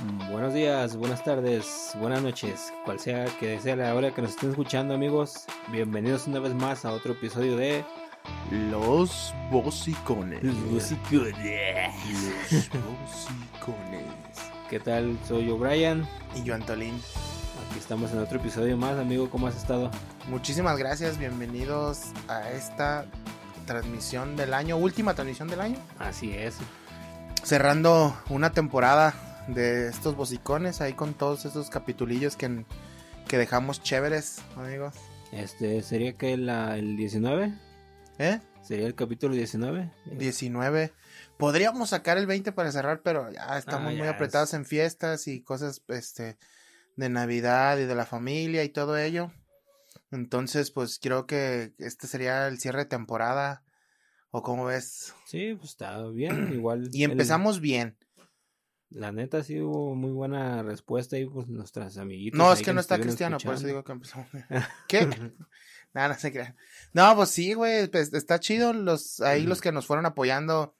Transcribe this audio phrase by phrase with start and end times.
[0.00, 4.30] Mm, Buenos días, buenas tardes, buenas noches, cual sea que sea la hora que nos
[4.32, 7.84] estén escuchando amigos, bienvenidos una vez más a otro episodio de
[8.70, 10.42] Los bocicones.
[10.44, 11.34] Los Bocicones.
[12.44, 14.04] Los bocicones.
[14.70, 15.18] ¿Qué tal?
[15.26, 16.06] Soy yo Brian,
[16.36, 16.94] Y yo, Antolín.
[17.68, 19.90] aquí estamos en otro episodio más, amigo, ¿cómo has estado?
[20.28, 21.18] Muchísimas gracias.
[21.18, 23.06] Bienvenidos a esta
[23.66, 25.78] transmisión del año, última transmisión del año.
[25.98, 26.56] Así es,
[27.42, 29.14] Cerrando una temporada
[29.48, 32.64] de estos bocicones ahí con todos esos capitulillos que,
[33.26, 34.94] que dejamos chéveres, amigos.
[35.32, 37.52] este sería que la, el 19,
[38.18, 38.40] ¿Eh?
[38.62, 39.90] sería el capítulo 19.
[40.12, 40.92] 19.
[41.38, 45.40] Podríamos sacar el 20 para cerrar, pero ya estamos Ah, muy apretados en fiestas y
[45.42, 46.36] cosas este
[46.96, 49.30] de Navidad y de la familia y todo ello.
[50.10, 53.62] Entonces, pues creo que este sería el cierre de temporada.
[54.30, 55.14] ¿O cómo ves?
[55.26, 56.90] Sí, pues está bien, igual.
[56.92, 57.96] Y el- empezamos bien.
[58.90, 62.38] La neta sí hubo muy buena respuesta ahí pues nuestras amiguitas.
[62.38, 64.44] No, es que no está Cristiano, por eso digo que empezamos bien.
[64.88, 65.06] ¿Qué?
[65.94, 66.56] Nada, no se crean.
[66.92, 70.76] No, pues sí, güey, pues está chido los ahí los que nos fueron apoyando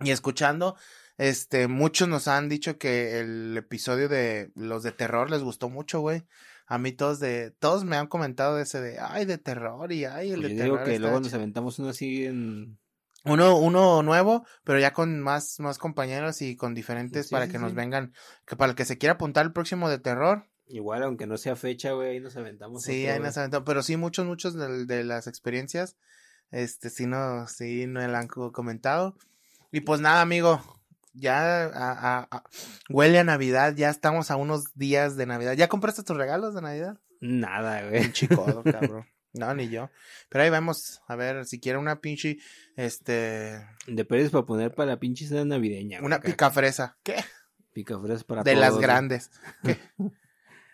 [0.00, 0.76] y escuchando.
[1.18, 6.00] Este, muchos nos han dicho que el episodio de los de terror les gustó mucho,
[6.00, 6.24] güey.
[6.66, 10.04] A mí todos de todos me han comentado de ese de ay de terror y
[10.06, 10.78] ay el Pues de yo terror.
[10.78, 11.36] digo que luego nos chido".
[11.38, 12.78] aventamos uno así en
[13.24, 17.52] uno uno nuevo, pero ya con más más compañeros y con diferentes Sí, para sí,
[17.52, 18.12] que nos vengan
[18.46, 20.46] que para el que se quiera apuntar el próximo de terror.
[20.68, 22.82] Igual, aunque no sea fecha, güey, ahí nos aventamos.
[22.82, 25.96] Sí, otro, ahí nos aventó, pero sí, muchos, muchos de, de las experiencias,
[26.50, 29.16] este, sí, no, sí, no la han co- comentado.
[29.70, 30.62] Y pues nada, amigo,
[31.12, 31.68] ya a-
[32.20, 32.44] a- a-
[32.88, 35.52] huele a Navidad, ya estamos a unos días de Navidad.
[35.54, 36.98] ¿Ya compraste tus regalos de Navidad?
[37.20, 38.06] Nada, güey.
[38.06, 39.04] Un chicodo, cabrón.
[39.34, 39.90] No, ni yo.
[40.28, 42.38] Pero ahí vamos, a ver, si quiere una pinche,
[42.76, 46.00] este, De perdiz para poner para la pinche cena navideña.
[46.02, 46.28] una acá.
[46.28, 46.98] picafresa.
[47.02, 47.16] ¿Qué?
[47.72, 49.30] Picafresas para De todos, las grandes.
[49.64, 49.78] ¿Qué?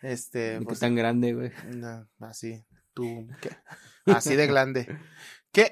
[0.03, 1.53] Este, que pues, tan grande, güey.
[1.75, 2.65] No, así,
[2.95, 3.51] tú, ¿qué?
[4.07, 4.99] Así de grande.
[5.53, 5.71] ¿Qué?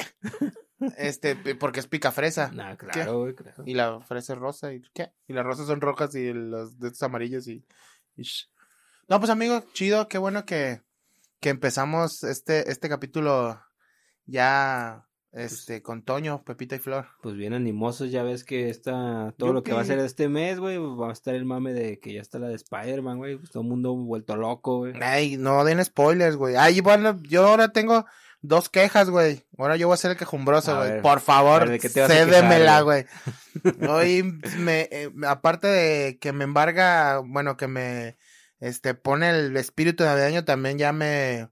[0.98, 2.50] Este, porque es pica fresa.
[2.52, 3.62] Nah, claro, güey, claro.
[3.64, 4.72] Y la fresa es rosa.
[4.72, 5.12] ¿Y qué?
[5.26, 7.64] Y las rosas son rojas y los de estos amarillos y.
[9.08, 10.82] No, pues amigo, chido, qué bueno que,
[11.40, 13.60] que empezamos este, este capítulo
[14.24, 17.08] ya este, con Toño, Pepita y Flor.
[17.22, 20.58] Pues bien animosos, ya ves que está todo lo que va a ser este mes,
[20.58, 20.78] güey.
[20.78, 23.36] Va a estar el mame de que ya está la de Spider-Man, güey.
[23.36, 24.94] Pues todo el mundo vuelto loco, güey.
[25.00, 26.56] Ay, no den spoilers, güey.
[26.56, 28.06] Ay, bueno, yo ahora tengo
[28.40, 29.44] dos quejas, güey.
[29.58, 31.02] Ahora yo voy a ser el quejumbroso, güey.
[31.02, 33.04] Por favor, ver, ¿de qué te vas a cédemela, güey.
[33.88, 34.22] Hoy
[34.58, 38.16] me, eh, aparte de que me embarga, bueno, que me,
[38.60, 41.48] este, pone el espíritu navideño, también ya me,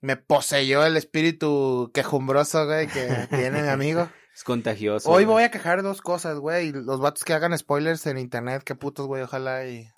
[0.00, 4.08] me poseyó el espíritu quejumbroso, güey, que tiene mi amigo.
[4.34, 5.10] Es contagioso.
[5.10, 5.34] Hoy güey.
[5.34, 6.72] voy a quejar dos cosas, güey.
[6.72, 9.88] Los vatos que hagan spoilers en internet, qué putos, güey, ojalá y...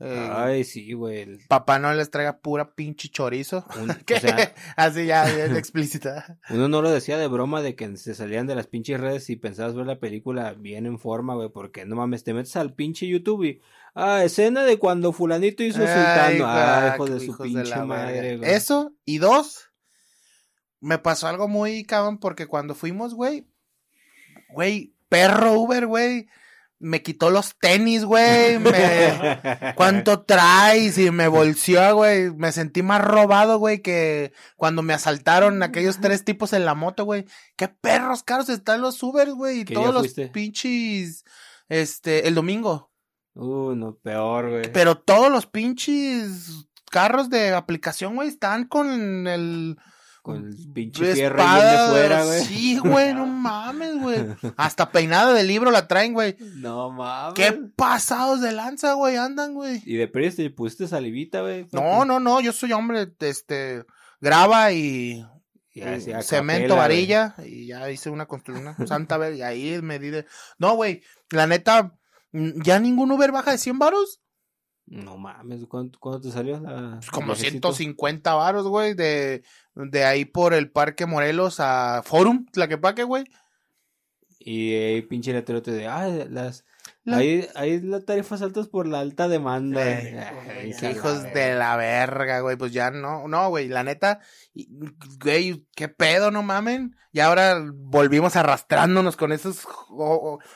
[0.00, 1.38] eh, Ay, sí, güey.
[1.48, 3.64] Papá no les traiga pura pinche chorizo.
[3.80, 6.38] un- o sea, Así ya, bien explícita.
[6.50, 9.36] Uno no lo decía de broma de que se salían de las pinches redes y
[9.36, 13.06] pensabas ver la película bien en forma, güey, porque no mames, te metes al pinche
[13.06, 13.60] YouTube y
[13.94, 18.50] ah, escena de cuando fulanito hizo sultano, ah, hijo de su pinche la madre, güey.
[18.50, 19.70] Eso, y dos,
[20.80, 23.46] me pasó algo muy cabrón porque cuando fuimos, güey,
[24.50, 26.28] güey, perro Uber, güey,
[26.80, 28.70] me quitó los tenis, güey, me...
[29.76, 30.96] ¿Cuánto traes?
[30.98, 32.30] Y me bolseó, güey.
[32.30, 37.04] Me sentí más robado, güey, que cuando me asaltaron aquellos tres tipos en la moto,
[37.04, 37.24] güey.
[37.56, 39.60] Qué perros caros están los Uber, güey.
[39.60, 41.24] Y ¿Qué todos los pinches.
[41.68, 42.90] Este, el domingo.
[43.34, 44.72] Uh, no, peor, güey.
[44.72, 49.76] Pero todos los pinches carros de aplicación, güey, están con el.
[50.22, 52.40] Con el pinche fierro de fuera, güey.
[52.42, 54.26] Sí, güey, no mames, güey.
[54.56, 56.36] Hasta peinada de libro la traen, güey.
[56.56, 57.34] No mames.
[57.34, 59.82] Qué pasados de lanza, güey, andan, güey.
[59.86, 61.66] Y de perdiz te pusiste salivita, güey.
[61.72, 63.84] No, no, no, yo soy hombre, este,
[64.20, 65.24] graba y
[66.22, 70.26] cemento, capela, varilla, y ya hice una construcción, una santa y ahí me di de...
[70.58, 71.94] No, güey, la neta,
[72.32, 74.20] ya ningún Uber baja de 100 varos.
[74.86, 77.72] No mames, ¿cuánto, cuánto te salió la pues como viajecito?
[77.74, 79.42] 150 varos, güey, de,
[79.74, 83.24] de ahí por el Parque Morelos a Forum, Tlaquepaque, güey.
[84.38, 86.64] Y ahí pinche letrero te de, ah, las...
[87.08, 89.82] La- Ahí, ahí las tarifas altas por la alta demanda.
[89.82, 92.56] Ay, Ay, qué a hijos la de la verga, güey.
[92.56, 93.68] Pues ya no, no, güey.
[93.68, 94.20] La neta,
[94.52, 94.68] y-
[95.22, 96.94] güey, qué pedo, no mamen.
[97.12, 99.66] Y ahora volvimos arrastrándonos con esos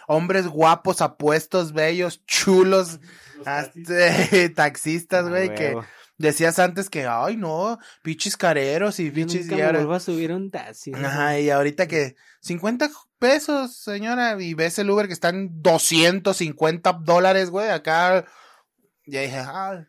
[0.06, 3.00] hombres guapos, apuestos, bellos, chulos,
[3.46, 5.76] este, taxistas, Ah, güey, que
[6.18, 9.42] decías antes que, ay, no, pinches careros y Yo pinches.
[9.46, 10.92] nunca y me ahora- vuelvo a subir un taxi.
[10.94, 12.90] Ajá, y ahorita que 50
[13.22, 18.24] pesos, señora, y ves el Uber que está en 250 dólares, güey, acá
[19.06, 19.86] Ya dije, ah,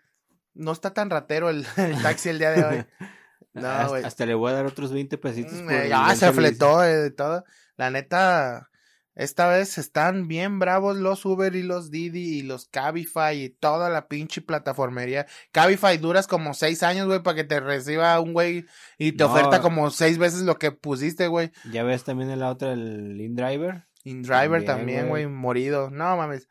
[0.54, 2.86] no está tan ratero el, el taxi el día de hoy.
[3.56, 4.04] No, hasta, güey.
[4.04, 5.54] hasta le voy a dar otros 20 pesitos.
[5.54, 7.44] Mm, por eh, Ya se fletó eh, todo.
[7.78, 8.68] La neta,
[9.16, 13.90] esta vez están bien bravos los Uber y los Didi y los Cabify y toda
[13.90, 15.28] la pinche plataformería.
[15.52, 18.66] Cabify duras como seis años, güey, para que te reciba un güey
[18.98, 19.32] y te No.
[19.32, 21.52] oferta como seis veces lo que pusiste, güey.
[21.72, 23.86] Ya ves también en la otra, el InDriver.
[24.04, 25.26] InDriver También, güey.
[25.26, 25.90] güey, morido.
[25.90, 26.50] No mames.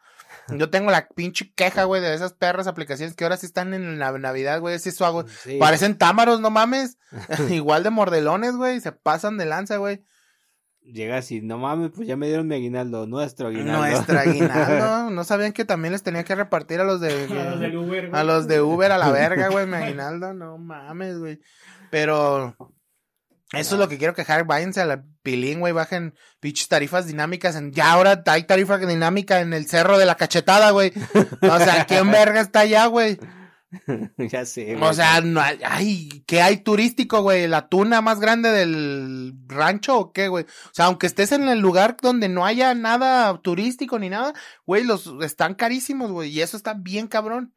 [0.49, 3.99] Yo tengo la pinche queja, güey, de esas perras aplicaciones que ahora sí están en
[3.99, 4.79] la Navidad, güey.
[4.79, 5.27] Sí, eso hago.
[5.29, 5.59] Sí.
[5.59, 6.97] Parecen támaros, no mames.
[7.51, 8.81] Igual de mordelones, güey.
[8.81, 10.03] Se pasan de lanza, güey.
[10.85, 13.79] Llega así, no mames, pues ya me dieron mi aguinaldo, nuestro aguinaldo.
[13.79, 15.11] Nuestra aguinaldo.
[15.13, 17.25] No sabían que también les tenía que repartir a los de.
[17.31, 18.21] A los del Uber, güey.
[18.21, 19.67] a los de Uber a la verga, güey.
[19.67, 20.35] Mi aguinaldo.
[20.35, 21.41] No mames, güey.
[21.91, 22.57] Pero.
[23.53, 24.45] Eso es lo que quiero quejar.
[24.45, 25.73] Váyanse a la pilín, güey.
[25.73, 27.55] Bajen pinches tarifas dinámicas.
[27.55, 27.71] En...
[27.73, 30.93] Ya ahora hay tarifa dinámica en el cerro de la cachetada, güey.
[31.43, 33.19] O sea, ¿quién verga está allá, güey?
[34.17, 34.75] ya sé.
[34.77, 34.95] O güey.
[34.95, 37.47] sea, no hay, ay, ¿qué hay turístico, güey?
[37.47, 40.45] ¿La tuna más grande del rancho o qué, güey?
[40.45, 44.33] O sea, aunque estés en el lugar donde no haya nada turístico ni nada,
[44.65, 47.53] güey, los están carísimos, güey, y eso está bien cabrón.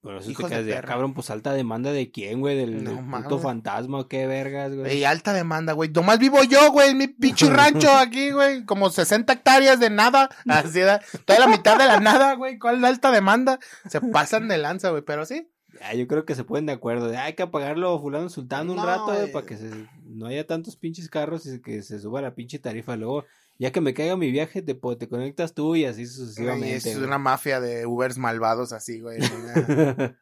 [0.00, 0.88] Por eso te hijos quedas de, perra.
[0.88, 5.04] cabrón, pues alta demanda de quién, güey, del, No del puto fantasma qué vergas, güey.
[5.04, 5.90] Alta demanda, güey.
[5.90, 10.30] Nomás vivo yo, güey, en mi pinche rancho aquí, güey, como 60 hectáreas de nada,
[10.48, 13.58] así, da, toda la mitad de la nada, güey, ¿cuál es la alta demanda?
[13.86, 15.50] Se pasan de lanza, güey, pero sí.
[15.82, 17.08] Ah, yo creo que se pueden de acuerdo.
[17.08, 19.32] De, hay que apagarlo fulano sultano un No, rato, güey, güey.
[19.32, 19.70] para que se,
[20.04, 22.96] no haya tantos pinches carros y que se suba la pinche tarifa.
[22.96, 23.24] Luego,
[23.58, 26.76] ya que me caiga mi viaje, te, te conectas tú y así sucesivamente.
[26.76, 27.06] es güey.
[27.06, 29.18] una mafia de Ubers malvados así, güey.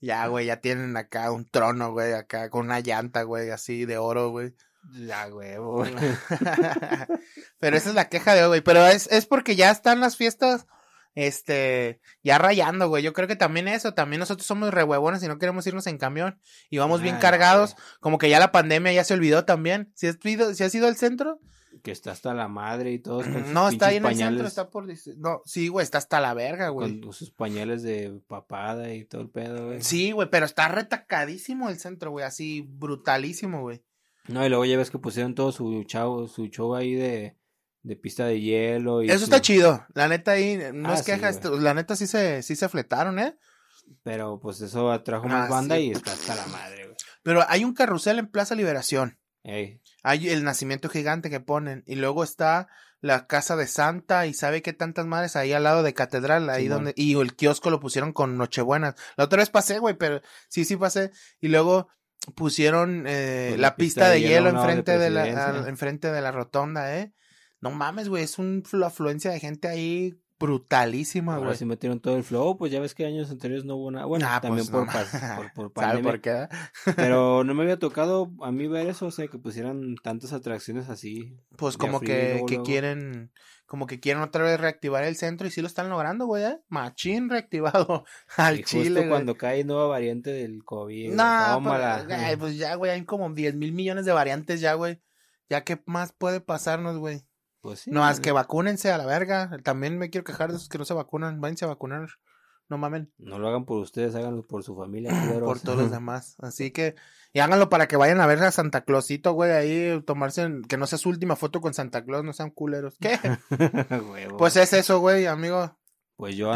[0.00, 3.96] Ya, güey, ya tienen acá un trono, güey, acá con una llanta, güey, así de
[3.96, 4.54] oro, güey.
[4.92, 5.76] Ya, huevo.
[5.78, 5.94] güey.
[7.58, 8.60] Pero esa es la queja de hoy, güey.
[8.60, 10.66] Pero es, es porque ya están las fiestas,
[11.14, 13.02] este, ya rayando, güey.
[13.02, 15.98] Yo creo que también eso, también nosotros somos re huevones y no queremos irnos en
[15.98, 16.40] camión.
[16.70, 17.76] Y vamos bien cargados.
[18.00, 19.92] Como que ya la pandemia ya se olvidó también.
[19.94, 21.40] ¿Si has ido, si has ido al centro?
[21.82, 23.22] Que está hasta la madre y todo.
[23.52, 24.86] No, está ahí en el centro, está por...
[25.16, 27.00] No, sí, güey, está hasta la verga, güey.
[27.00, 29.82] Con sus pañales de papada y todo el pedo, güey.
[29.82, 33.82] Sí, güey, pero está retacadísimo el centro, güey, así brutalísimo, güey.
[34.26, 37.36] No, y luego ya ves que pusieron todo su chavo, su show ahí de,
[37.84, 39.02] de pista de hielo.
[39.02, 39.86] Y Eso su- está chido.
[39.94, 43.38] La neta ahí, no Ah, es queja, la neta sí se, sí se fletaron, ¿eh?
[44.02, 45.82] Pero pues eso atrajo más Ah, banda sí.
[45.82, 46.96] y está hasta la madre, güey.
[47.22, 49.18] Pero hay un carrusel en Plaza Liberación.
[49.44, 51.84] Ey, Hay el nacimiento gigante que ponen.
[51.86, 52.66] Y luego está
[53.00, 56.68] la casa de Santa y sabe qué tantas madres ahí al lado de Catedral, ahí
[56.68, 58.94] donde, y el kiosco lo pusieron con Nochebuenas.
[59.18, 61.10] La otra vez pasé, güey, pero sí, sí pasé.
[61.40, 61.88] Y luego
[62.34, 65.28] pusieron eh, Pues la, la pista, de, hielo de enfrente de, la,
[65.68, 67.12] enfrente de la rotonda, eh.
[67.64, 71.58] No mames, güey, es un, la afluencia de gente ahí brutalísima, ahora güey.
[71.58, 74.04] sí metieron todo el flow, pues ya ves que años anteriores no hubo nada.
[74.06, 76.10] Bueno, Ah, también pues, por, no pas- por, por ¿Sabe pandemia.
[76.10, 76.48] por qué?
[76.96, 80.88] Pero no me había tocado a mí ver eso, o sea, que pusieran tantas atracciones
[80.88, 81.38] así.
[81.56, 82.64] Pues como frío, que, luego, que luego.
[82.66, 83.32] quieren,
[83.66, 86.58] como que quieren otra vez reactivar el centro y sí lo están logrando, güey, ¿eh?
[86.68, 88.04] Machín reactivado
[88.36, 89.08] al y justo Chile, güey.
[89.08, 91.12] cuando cae nueva variante del COVID.
[91.14, 92.04] No, tómala.
[92.06, 95.00] pues, ay, pues ya, güey, hay como 10 mil millones de variantes ya, güey.
[95.48, 97.22] Ya, ¿qué más puede pasarnos, güey?
[97.64, 97.90] Pues sí.
[97.90, 99.56] No, más que vacúnense a la verga.
[99.62, 101.40] También me quiero quejar de esos que no se vacunan.
[101.40, 102.10] Váyanse a vacunar.
[102.68, 103.10] No mamen.
[103.16, 105.08] No lo hagan por ustedes, háganlo por su familia.
[105.32, 105.62] Por culeros.
[105.62, 106.36] todos los demás.
[106.40, 106.94] Así que,
[107.32, 110.86] y háganlo para que vayan a ver a Santa Clausito, güey, ahí, tomarse, que no
[110.86, 112.98] sea su última foto con Santa Claus, no sean culeros.
[113.00, 113.18] ¿Qué?
[114.36, 115.74] Pues es eso, güey, amigo.
[116.16, 116.52] Pues yo.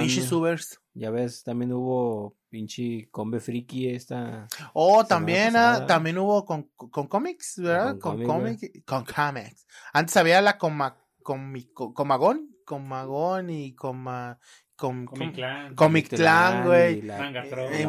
[0.94, 4.46] Ya ves, también hubo pinche combe friki esta.
[4.72, 7.98] Oh, también, ah, también hubo con, con cómics, ¿verdad?
[7.98, 8.84] con Con cómic, cómics.
[8.86, 9.66] Con comics.
[9.92, 14.38] Antes había la coma, comi- co- comagón, comagón y coma,
[14.76, 15.74] com, Comic Clan.
[15.74, 16.98] Comic Clan, güey.
[17.00, 17.74] y Mangatron.
[17.80, 17.86] y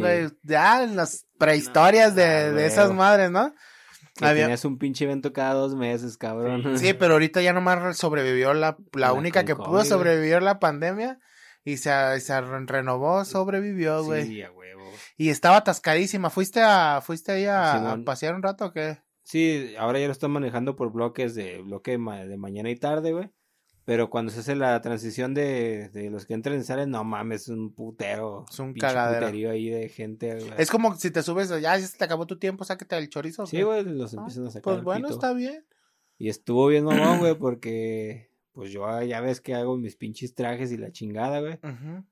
[0.00, 0.28] güey.
[0.42, 3.52] Ya en las prehistorias de, Ah, de esas madres, ¿no?
[4.16, 6.78] Que Había- tenías un pinche evento cada dos meses, cabrón.
[6.78, 11.18] Sí, pero ahorita ya nomás sobrevivió la, la La única que pudo sobrevivir la pandemia
[11.64, 14.24] y se, se re- renovó, sobrevivió, güey.
[14.26, 14.84] Sí, a huevo.
[15.16, 16.30] Y estaba atascadísima.
[16.30, 18.98] ¿Fuiste a, fuiste ahí a, pasear un rato o qué?
[19.24, 23.12] Sí, ahora ya lo están manejando por bloques de bloque ma- de mañana y tarde,
[23.12, 23.30] güey.
[23.84, 27.42] Pero cuando se hace la transición de, de los que entran y salen, no mames,
[27.42, 28.46] es un putero.
[28.50, 29.26] Es un cagadero.
[29.26, 30.38] puterío ahí de gente.
[30.56, 33.42] Es como si te subes, ya se te acabó tu tiempo, sáquete el chorizo.
[33.42, 34.62] ¿o Sí, güey, los Ah, empiezan a sacar.
[34.62, 35.14] Pues el bueno, pito.
[35.14, 35.66] está bien.
[36.16, 40.32] Y estuvo bien mamón, güey, porque pues yo ah, ya ves que hago mis pinches
[40.34, 41.58] trajes y la chingada, güey.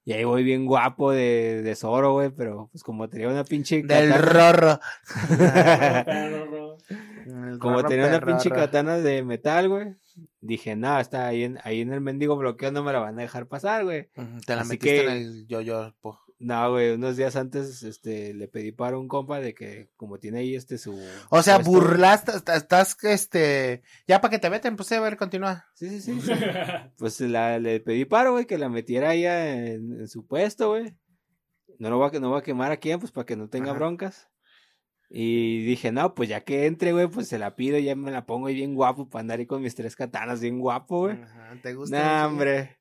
[0.05, 3.83] Y ahí voy bien guapo de, de Zoro, güey, pero pues como tenía una pinche
[3.83, 4.81] Del rorro.
[7.61, 9.95] Como tenía una pinche katana de metal, güey.
[10.43, 13.23] Dije, no, está ahí en, ahí en el mendigo bloqueo, no me la van a
[13.23, 14.11] dejar pasar, güey.
[14.47, 15.95] Te la Así metiste que- en el yo-yo.
[16.03, 16.21] po.
[16.45, 20.41] No, güey, unos días antes, este, le pedí para un compa de que, como tiene
[20.41, 21.01] ahí, este, su...
[21.31, 25.17] O sea, burlaste, est- estás, este, ya para que te veten, pues sí, a ver,
[25.17, 25.65] continúa.
[25.75, 26.21] Sí, sí, sí.
[26.27, 26.33] sí.
[26.99, 30.97] Pues la, le pedí paro, güey, que la metiera allá en, en su puesto, güey.
[31.79, 33.79] No lo va, a- no va a quemar aquí, pues, para que no tenga Ajá.
[33.79, 34.29] broncas.
[35.15, 38.11] Y dije, no, pues ya que entre, güey, pues se la pido y ya me
[38.11, 41.21] la pongo ahí bien guapo para andar ahí con mis tres katanas bien guapo, güey.
[41.21, 41.99] Ajá, ¿Te gusta?
[41.99, 42.33] Nah, Sí.
[42.33, 42.77] hombre.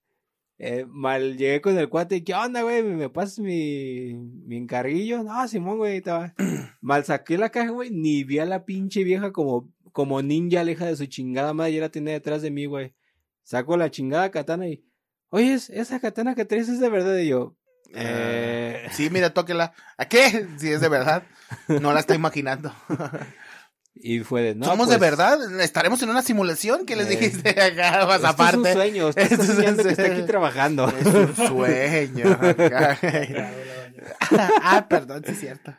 [0.58, 2.84] Eh, mal llegué con el cuate y ¿qué onda, güey?
[2.84, 5.24] ¿Me, me pasas mi, mi encarguillo?
[5.24, 6.34] No, Simón, güey, estaba.
[6.82, 10.86] Mal saqué la caja, güey, ni vi a la pinche vieja como, como ninja aleja
[10.86, 12.94] de su chingada madre, ya la tenía detrás de mí, güey.
[13.44, 14.86] Saco la chingada katana y,
[15.30, 17.58] oye, es- esa katana que traes es de verdad, y yo,
[17.96, 18.88] eh...
[18.92, 19.74] Sí, mira, tóquela.
[19.98, 20.48] ¿A qué?
[20.58, 21.24] Si es de verdad.
[21.68, 22.74] No la estoy imaginando.
[23.94, 25.62] Y fue de, no, ¿Somos de pues, verdad?
[25.62, 26.86] ¿Estaremos en una simulación?
[26.86, 28.74] ¿Qué les Eh, dijiste acá más Esto es un aparte?
[28.74, 30.88] sueño, usted Esto está es un que está aquí trabajando.
[30.88, 32.26] Es un sueño.
[34.32, 35.76] ah, perdón, sí es cierto.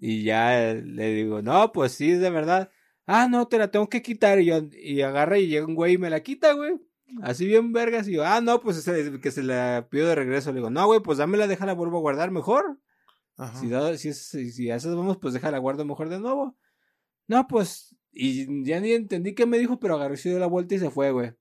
[0.00, 2.70] Y ya le digo, no, pues sí, es de verdad.
[3.06, 4.40] Ah, no, te la tengo que quitar.
[4.40, 6.72] Y yo, y agarra y llega un güey y me la quita, güey.
[7.22, 8.08] Así bien vergas.
[8.08, 10.50] Y yo, ah, no, pues ese- que se la pido de regreso.
[10.50, 12.78] Le digo, no, güey, pues dámela, déjala, vuelvo a guardar mejor.
[13.36, 13.58] Ajá.
[13.60, 16.56] Si, da- si, si, si a esas vamos, pues déjala, guardo mejor de nuevo.
[17.26, 20.46] No, pues, y ya ni entendí qué me dijo, pero agarró y se dio la
[20.46, 21.32] vuelta y se fue, güey.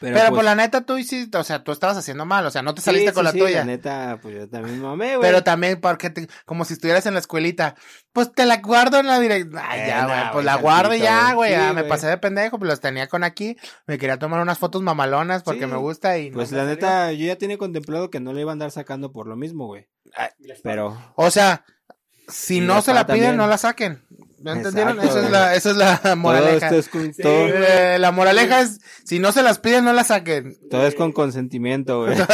[0.00, 2.62] Pero, pues, por la neta tú hiciste, o sea, tú estabas haciendo mal, o sea,
[2.62, 3.58] no te saliste sí, con la sí, tuya.
[3.58, 5.20] La neta, pues yo también mamé, güey.
[5.28, 7.74] Pero también porque te- como si estuvieras en la escuelita,
[8.12, 9.58] pues te la guardo en la dirección.
[9.60, 11.50] Ay, Eh, ya, no, güey, pues la guardo y ya, güey.
[11.52, 14.58] ya Sí, me pasé de pendejo, pues los tenía con aquí, me quería tomar unas
[14.58, 16.74] fotos mamalonas porque me gusta y Pues la salió.
[16.74, 19.66] neta, yo ya tenía contemplado que no le iba a andar sacando por lo mismo,
[19.66, 19.88] güey.
[20.62, 21.64] Pero, O sea,
[22.28, 23.36] si no se la piden, también.
[23.36, 24.04] no la saquen.
[24.40, 24.98] ¿Ya entendieron?
[24.98, 26.66] Exacto, Esa es la, esa es la todo moraleja.
[26.66, 30.08] esto es con, todo, Eh, la moraleja es, si no se las piden, no las
[30.08, 30.56] saquen.
[30.70, 32.16] todo es con consentimiento, güey.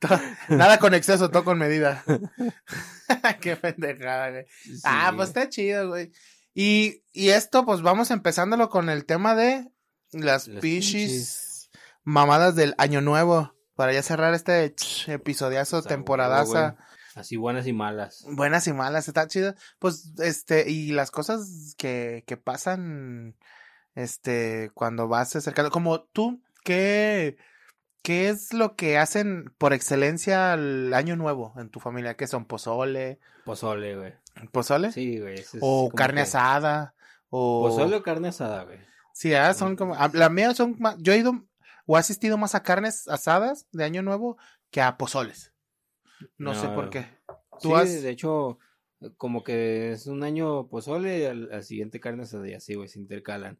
[0.48, 2.04] Nada con exceso, todo con medida.
[3.40, 4.46] Qué pendejada, güey.
[4.84, 6.12] ah, pues está chido, güey.
[6.54, 9.68] Y, y esto, pues vamos empezándolo con el tema de
[10.12, 11.70] las Las pichis
[12.04, 13.54] mamadas del año nuevo.
[13.74, 14.74] Para ya cerrar este
[15.06, 16.76] episodiazo, temporadaza.
[17.18, 18.24] Así buenas y malas.
[18.30, 19.54] Buenas y malas, está chido.
[19.78, 23.36] Pues, este, y las cosas que, que pasan,
[23.94, 27.36] este, cuando vas acercando, como tú, ¿qué,
[28.02, 32.16] qué es lo que hacen por excelencia al año nuevo en tu familia?
[32.16, 32.44] ¿Qué son?
[32.44, 33.18] ¿Pozole?
[33.44, 34.14] Pozole, güey.
[34.52, 34.92] ¿Pozole?
[34.92, 35.40] Sí, güey.
[35.40, 36.94] es o carne que- asada,
[37.30, 37.66] o...
[37.68, 38.78] Pozole o carne asada, güey.
[39.12, 41.44] Sí, ah, son como, ah, la mía son más, yo he ido
[41.86, 44.36] o he asistido más a carnes asadas de año nuevo
[44.70, 45.52] que a pozoles.
[46.36, 47.06] No, sé por qué.
[47.60, 48.58] Tú Sí, has- de hecho,
[49.16, 52.88] como que es un año pozole y al, al siguiente carne asada y así, güey,
[52.88, 53.58] se intercalan.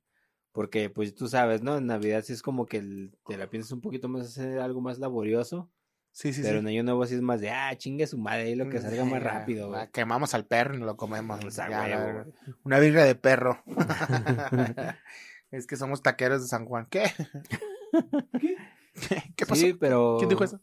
[0.52, 1.76] Porque, pues, tú sabes, ¿no?
[1.76, 4.80] En Navidad sí es como que el- te la piensas un poquito más hacer algo
[4.80, 5.70] más laborioso.
[6.10, 6.58] Sí, sí, pero sí.
[6.60, 9.04] en Año Nuevo sí es más de, ah, chingue su madre, ahí lo que salga
[9.04, 9.80] más rápido, güey.
[9.82, 11.38] ah, Quemamos al perro y lo comemos.
[11.54, 12.04] Ya, güey, güey.
[12.06, 12.26] verdad.
[12.64, 13.62] Una birria de perro.
[15.52, 16.86] es que somos taqueros de San Juan.
[16.90, 17.04] ¿Qué?
[18.40, 19.22] ¿Qué?
[19.36, 19.60] ¿Qué pasó?
[19.60, 20.60] Sí, pero ¿Quién dijo eso?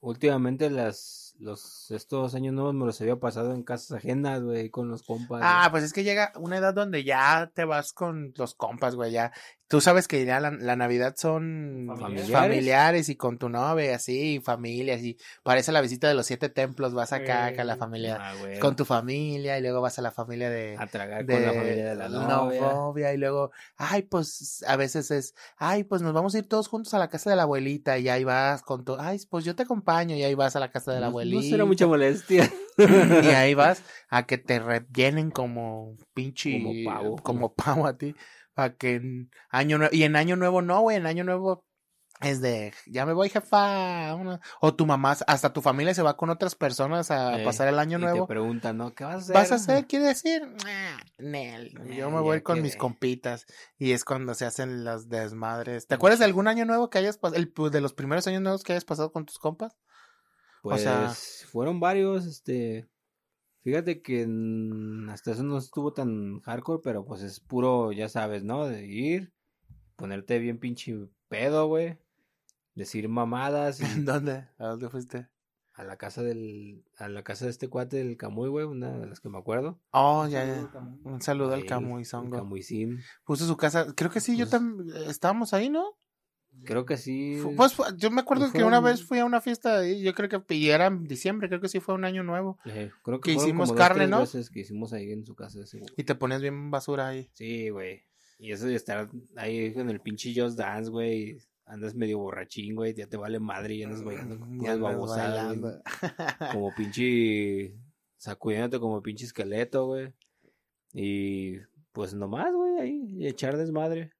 [0.00, 4.88] últimamente las, los, estos años nuevos me los había pasado en casas ajenas, güey, con
[4.88, 5.40] los compas.
[5.42, 9.12] Ah, pues es que llega una edad donde ya te vas con los compas, güey,
[9.12, 9.32] ya.
[9.72, 12.30] Tú sabes que ya la, la Navidad son Familiares.
[12.30, 13.08] familiares.
[13.08, 16.92] y con tu novia, así, y familias, y parece la visita de los siete templos,
[16.92, 20.02] vas acá, acá a la Eh, familia, Ah, con tu familia, y luego vas a
[20.02, 20.76] la familia de...
[20.78, 22.60] a tragar de con la familia de la novia.
[22.74, 26.68] novia, y luego, ay, pues a veces es, ay, pues nos vamos a ir todos
[26.68, 29.56] juntos a la casa de la abuelita y ahí vas con tu, ay, pues yo
[29.56, 31.36] te acompaño y ahí vas a la casa de la No- abuelita.
[31.44, 32.52] No será mucha molestia.
[32.76, 37.16] y ahí vas a que te rellenen como pinche Como pavo.
[37.22, 38.14] como pavo a ti
[38.54, 41.64] para que en año nuevo y en año nuevo no güey en año nuevo
[42.20, 43.56] es de ya me voy jefa
[44.12, 44.38] vámonos".
[44.60, 47.78] o tu mamá hasta tu familia se va con otras personas a Eh, pasar el
[47.80, 48.94] año y nuevo te preguntan, ¿no?
[48.94, 49.34] ¿Qué vas a hacer?
[49.34, 49.86] ¿Vas a hacer?
[49.88, 50.42] ¿Quiere decir?
[51.18, 51.72] Nel.
[51.96, 53.46] Yo me voy con mis compitas.
[53.76, 55.86] Y es cuando se hacen las desmadres.
[55.88, 57.42] ¿Te acuerdas de algún año nuevo que hayas pasado?
[57.70, 59.76] De los primeros años nuevos que hayas pasado con tus compas?
[60.62, 61.12] Pues O sea-
[61.50, 62.88] fueron varios, este.
[63.62, 64.22] Fíjate que
[65.10, 68.66] hasta eso no estuvo tan hardcore, pero pues es puro, ya sabes, ¿no?
[68.66, 69.32] De ir,
[69.96, 70.96] ponerte bien pinche
[71.28, 71.98] pedo, güey.
[72.74, 74.48] Decir mamadas y ¿En dónde?
[74.58, 75.28] ¿A dónde fuiste?
[75.74, 79.06] a la casa del, a la casa de este cuate del Camuy, güey, una de
[79.06, 79.80] las que me acuerdo.
[79.90, 80.68] Oh, ya, ya.
[81.02, 82.36] Un saludo al Camuy Songo.
[82.36, 83.00] Camuicín.
[83.24, 83.86] Puso su casa.
[83.96, 84.94] Creo que sí, yo Pues- también.
[85.08, 85.96] Estábamos ahí, ¿no?
[86.64, 87.42] Creo que sí.
[87.56, 90.02] Pues yo me acuerdo Pues que una vez fui a una fiesta ahí.
[90.02, 91.48] Yo creo que y era en diciembre.
[91.48, 92.58] Creo que sí fue un año nuevo.
[92.66, 94.20] eh, creo que que, hicimos como carne, ¿no?
[94.20, 95.82] veces que hicimos ahí en su casa ese.
[95.96, 97.30] Y te ponías bien basura ahí.
[97.34, 98.02] Sí, güey.
[98.38, 101.38] Y eso de estar ahí con el pinche Just Dance, güey.
[101.64, 102.94] Andas medio borrachín, güey.
[102.94, 105.82] Ya te vale madre y andas bailando Mm, babosadas, bailando.
[106.52, 107.74] Como pinche.
[108.18, 110.12] Sacudiéndote como pinche esqueleto, güey.
[110.92, 111.56] Y
[111.92, 113.04] pues nomás, güey, ahí.
[113.16, 114.12] Y echar desmadre.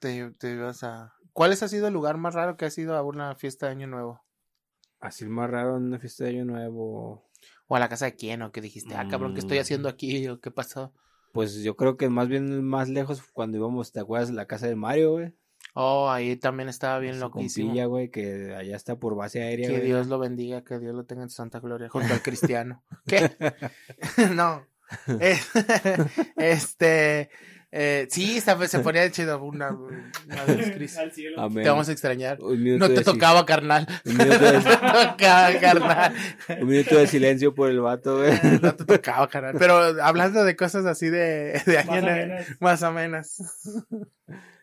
[0.00, 1.14] Te, te ibas a...
[1.32, 3.86] ¿Cuál ha sido el lugar más raro que has ido a una fiesta de Año
[3.86, 4.22] Nuevo?
[5.00, 7.24] Así el más raro en una fiesta de año nuevo.
[7.68, 8.42] ¿O a la casa de quién?
[8.42, 9.60] ¿O que dijiste, ah, cabrón, ¿qué estoy Mm.
[9.62, 10.28] haciendo aquí?
[10.28, 10.92] ¿O qué pasó?
[11.32, 14.76] Pues yo creo que más bien más lejos cuando íbamos, ¿te acuerdas la casa de
[14.76, 15.34] Mario, güey?
[15.74, 17.68] Oh, ahí también estaba bien Su loquísimo.
[17.68, 19.86] compilla, güey, que allá está por base aérea, Que güey.
[19.86, 22.82] Dios lo bendiga, que Dios lo tenga en su santa gloria, junto al cristiano.
[23.06, 23.30] ¿Qué?
[24.34, 24.66] no.
[25.20, 25.38] Eh,
[26.36, 27.30] este,
[27.72, 30.96] eh, sí, esta- se ponía chido una, una vez, Cris.
[30.98, 31.40] Al cielo.
[31.40, 31.62] Amén.
[31.64, 32.38] Te vamos a extrañar.
[32.40, 33.86] No te de tocaba, carnal.
[34.04, 36.14] Un minuto, de, No te tocaba, carnal.
[36.60, 38.32] un minuto de silencio por el vato, güey.
[38.62, 39.54] No te tocaba, carnal.
[39.58, 42.46] Pero hablando de cosas así de, de Más menos.
[42.60, 43.36] más o menos.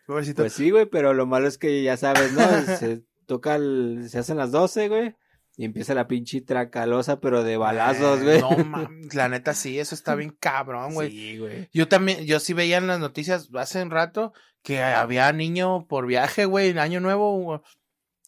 [0.06, 0.42] Pobrecito.
[0.42, 2.42] Pues sí, güey, pero lo malo es que ya sabes, ¿no?
[2.78, 5.14] Se toca, el- se hacen las 12, güey.
[5.60, 8.40] Y empieza la pinche tracalosa, pero de balazos, Eh, güey.
[8.40, 11.10] No mames, la neta sí, eso está bien cabrón, güey.
[11.10, 11.68] Sí, güey.
[11.72, 16.06] Yo también, yo sí veía en las noticias hace un rato que había niño por
[16.06, 17.64] viaje, güey, en año nuevo,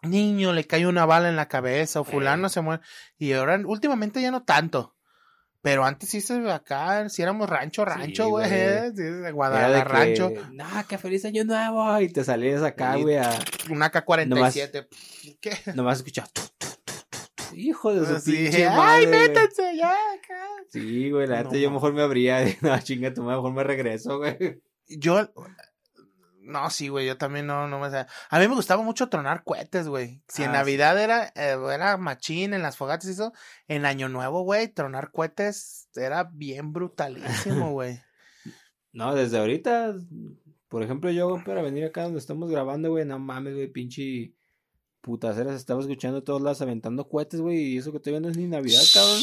[0.02, 2.82] niño le cae una bala en la cabeza o fulano se muere.
[3.16, 4.96] Y ahora, últimamente ya no tanto.
[5.62, 8.48] Pero antes sí se acá, si éramos rancho, rancho, güey.
[8.50, 10.32] eh, sí, Guadalajara, que, rancho.
[10.52, 12.00] No, que feliz año nuevo.
[12.00, 13.30] Y te salías acá, güey, a...
[13.70, 14.88] Una K-47.
[15.40, 15.56] ¿Qué?
[15.74, 16.28] Nomás escuchas...
[17.54, 19.20] Hijo de su Sí, pinche ¡Ay, madre, güey.
[19.28, 19.90] métanse ya!
[20.14, 20.46] acá!
[20.70, 21.74] Sí, güey, la No neta yo mames.
[21.82, 22.44] mejor me abría.
[22.62, 24.62] No, chinga, tu madre, mejor me regreso, güey.
[24.88, 25.28] Yo.
[26.42, 28.06] No, sí, güey, yo también no, no me sé.
[28.30, 30.22] A mí me gustaba mucho tronar cohetes, güey.
[30.26, 30.58] Si en Ah, sí.
[30.58, 33.32] Navidad era, eh, era machín, en las fogatas y eso,
[33.68, 38.00] en Año Nuevo, güey, tronar cohetes era bien brutalísimo, güey.
[38.92, 39.94] No, desde ahorita,
[40.68, 44.32] por ejemplo, yo para venir acá donde estamos grabando, güey, no mames, güey, pinche
[45.00, 48.36] putaceras, estaba escuchando a todos lados aventando cohetes, güey, y eso que todavía no es
[48.36, 49.20] ni Navidad, cabrón.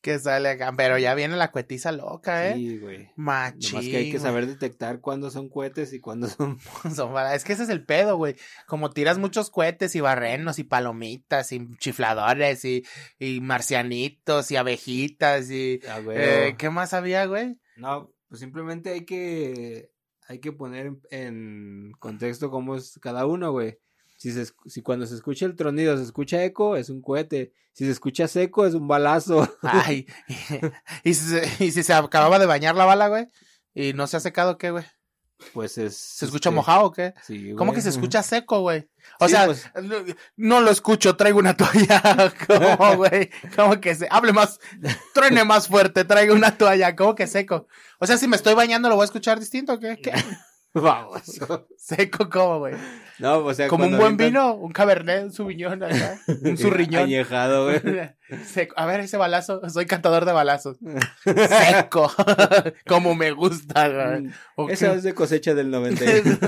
[0.00, 2.54] que sale acá, pero ya viene la cuetiza loca, ¿eh?
[2.54, 3.10] Sí, güey.
[3.16, 3.72] Machín.
[3.72, 6.58] Nomás que hay que saber detectar cuándo son cohetes y cuándo son...
[6.94, 8.36] Son Es que ese es el pedo, güey.
[8.66, 12.84] Como tiras muchos cohetes y barrenos y palomitas y chifladores y,
[13.18, 15.80] y marcianitos y abejitas y...
[15.88, 16.16] Ah, güey.
[16.18, 17.58] eh, ¿Qué más había, güey?
[17.76, 19.90] No, pues simplemente hay que
[20.26, 23.78] hay que poner en, en contexto cómo es cada uno, güey.
[24.18, 27.54] Si, se, si cuando se escucha el tronido se escucha eco, es un cohete.
[27.72, 29.48] Si se escucha seco, es un balazo.
[29.62, 30.06] Ay,
[31.04, 33.28] y, si se, y si se acababa de bañar la bala, güey,
[33.74, 34.84] y no se ha secado, ¿qué, güey?
[35.54, 35.96] Pues es...
[35.96, 37.14] ¿Se escucha este, mojado o qué?
[37.24, 37.76] Sí, ¿Cómo güey.
[37.76, 38.88] que se escucha seco, güey?
[39.20, 39.96] O Sí, sea, pues- no,
[40.36, 42.02] no lo escucho, traigo una toalla.
[42.48, 43.30] ¿Cómo, güey?
[43.54, 44.08] ¿Cómo que se...
[44.10, 44.58] Hable más,
[45.14, 46.96] truene más fuerte, traigo una toalla.
[46.96, 47.68] ¿Cómo que seco?
[48.00, 50.00] O sea, si me estoy bañando, ¿lo voy a escuchar distinto o qué?
[50.02, 50.12] ¿Qué?
[50.82, 51.66] Baboso.
[51.76, 52.74] Seco, ¿cómo, güey?
[53.18, 57.02] No, o sea, Como un buen avientan- vino, un cabernet, un subiñón acá, un zurriñón.
[57.04, 57.80] Añejado, güey.
[58.46, 58.74] Seco.
[58.76, 60.76] A ver, ese balazo, soy cantador de balazos.
[61.24, 62.12] Seco.
[62.86, 64.20] Como me gusta, güey.
[64.22, 64.70] Mm, Ok.
[64.70, 66.38] Esa es de cosecha del 91.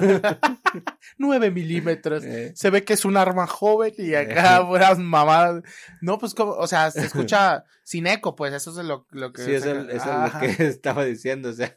[1.18, 2.22] 9 milímetros.
[2.24, 5.62] Eh, Se ve que es un arma joven y acá puras mamadas.
[6.00, 9.42] No, pues como, o sea, se escucha sin eco, pues eso es lo, lo que.
[9.42, 11.76] sí, eso, eso es lo que estaba diciendo, o sea.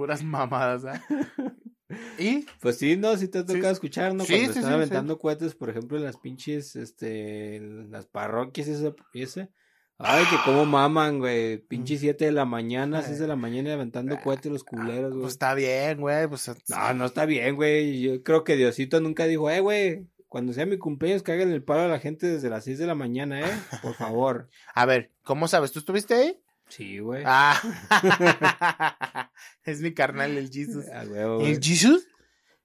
[0.00, 1.00] Puras mamadas, ¿eh?
[2.18, 3.58] Y Pues sí, no, sí te ha Sí.
[3.58, 4.24] escuchar, ¿no?
[4.24, 8.94] Sí, Cuando están aventando cohetes, por ejemplo, en las pinches, este, en las parroquias ese,
[9.12, 9.50] ese.
[9.98, 11.58] Ay, que cómo maman, güey.
[11.58, 15.20] Pinche siete de la mañana, seis de la mañana y aventando cohetes los culeros, güey.
[15.20, 16.26] pues está bien, güey.
[16.28, 18.00] Pues, No, no está bien, güey.
[18.00, 21.62] Yo creo que Diosito nunca dijo, eh, güey, cuando sea mi cumpleaños, que hagan el
[21.62, 23.52] paro a la gente desde las seis de la mañana, eh.
[23.82, 24.48] Por favor.
[24.74, 25.70] A ver, ¿cómo sabes?
[25.72, 26.40] ¿Tú estuviste ahí?
[26.70, 27.22] Sí, güey.
[27.26, 27.60] Ah.
[29.64, 30.86] es mi carnal, el Jesus.
[30.86, 31.52] Güey.
[31.52, 32.06] ¿El Jesus?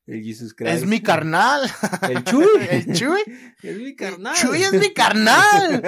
[0.07, 0.71] El Jesus Christ.
[0.71, 1.61] Es mi carnal.
[2.03, 2.45] El Chuy.
[2.69, 3.21] El Chuy.
[3.63, 4.35] Es mi carnal.
[4.35, 5.81] Chuy es mi carnal.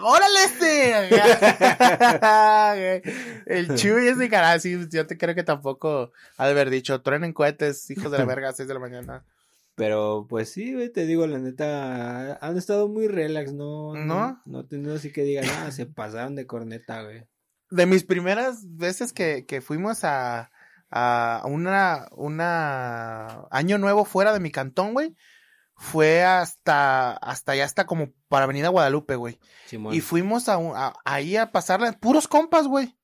[0.00, 1.10] ¡Órale este!
[3.46, 4.58] El Chuy es mi carnal.
[4.62, 8.24] Sí, yo te creo que tampoco ha de haber dicho, truenen cohetes, hijos de la
[8.24, 9.24] verga, a 6 de la mañana.
[9.74, 13.94] Pero pues sí, güey, te digo, la neta, han estado muy relax, ¿no?
[13.94, 14.40] ¿No?
[14.46, 17.26] No tenido así que digan, ah, se pasaron de corneta, güey.
[17.74, 20.50] De mis primeras veces que, que fuimos a,
[20.90, 25.16] a una, una año nuevo fuera de mi cantón, güey,
[25.74, 29.40] fue hasta, hasta allá, hasta como para Avenida Guadalupe, güey.
[29.66, 29.94] Simón.
[29.94, 32.96] Y fuimos a, un- a- ahí a pasarla, puros compas, güey.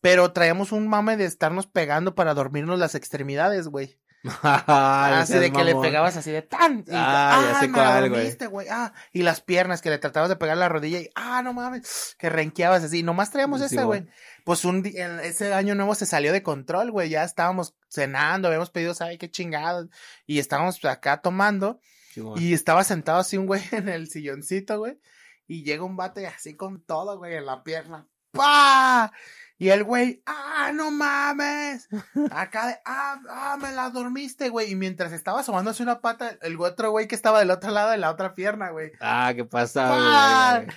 [0.00, 3.97] Pero traíamos un mame de estarnos pegando para dormirnos las extremidades, güey.
[4.24, 6.80] Así de que le pegabas así de tan.
[6.86, 8.66] Y, ah, ya sé cuál, güey.
[8.70, 12.16] Ah, y las piernas que le tratabas de pegar la rodilla y, ah, no mames,
[12.18, 13.02] que renqueabas así.
[13.02, 14.06] Nomás traíamos Sí, esa, güey.
[14.44, 17.10] Pues un día, ese año nuevo se salió de control, güey.
[17.10, 19.88] Ya estábamos cenando, habíamos pedido, ¿sabe qué chingados?
[20.26, 21.80] Y estábamos acá tomando.
[22.36, 24.98] Y estaba sentado así un güey en el silloncito, güey.
[25.46, 28.06] Y llega un y así con todo, güey, en la pierna.
[28.32, 29.12] ¡Pah!
[29.60, 31.88] Y el güey, ¡ah, no mames!
[32.30, 34.70] Acá de, ¡ah, ah, me la dormiste, güey!
[34.70, 37.98] Y mientras estaba asomándose una pata, el otro güey que estaba del otro lado de
[37.98, 38.92] la otra pierna, güey.
[39.00, 40.76] Ah, ¿qué pasa, güey?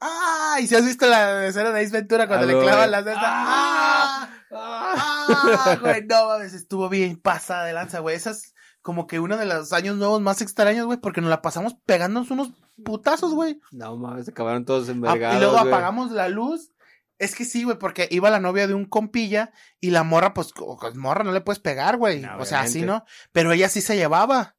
[0.00, 0.56] ¡Ah!
[0.60, 3.12] Y si has visto la escena de Ace Ventura cuando le clavan las de.
[3.16, 4.28] ¡Ah!
[4.52, 4.94] ¡Ah!
[4.96, 5.26] Ah.
[5.28, 5.76] ¡Ah!
[5.80, 8.16] Güey, no mames, estuvo bien pasada de lanza, güey.
[8.16, 11.42] Esa es como que uno de los años nuevos más extraños, güey, porque nos la
[11.42, 12.52] pasamos pegándonos unos
[12.84, 13.60] putazos, güey.
[13.72, 15.36] No mames, se acabaron todos Ah, envergados.
[15.36, 16.70] Y luego apagamos la luz.
[17.18, 20.52] Es que sí, güey, porque iba la novia de un compilla y la morra, pues,
[20.52, 22.20] co- morra no le puedes pegar, güey.
[22.20, 23.04] No, o sea, así no.
[23.32, 24.56] Pero ella sí se llevaba.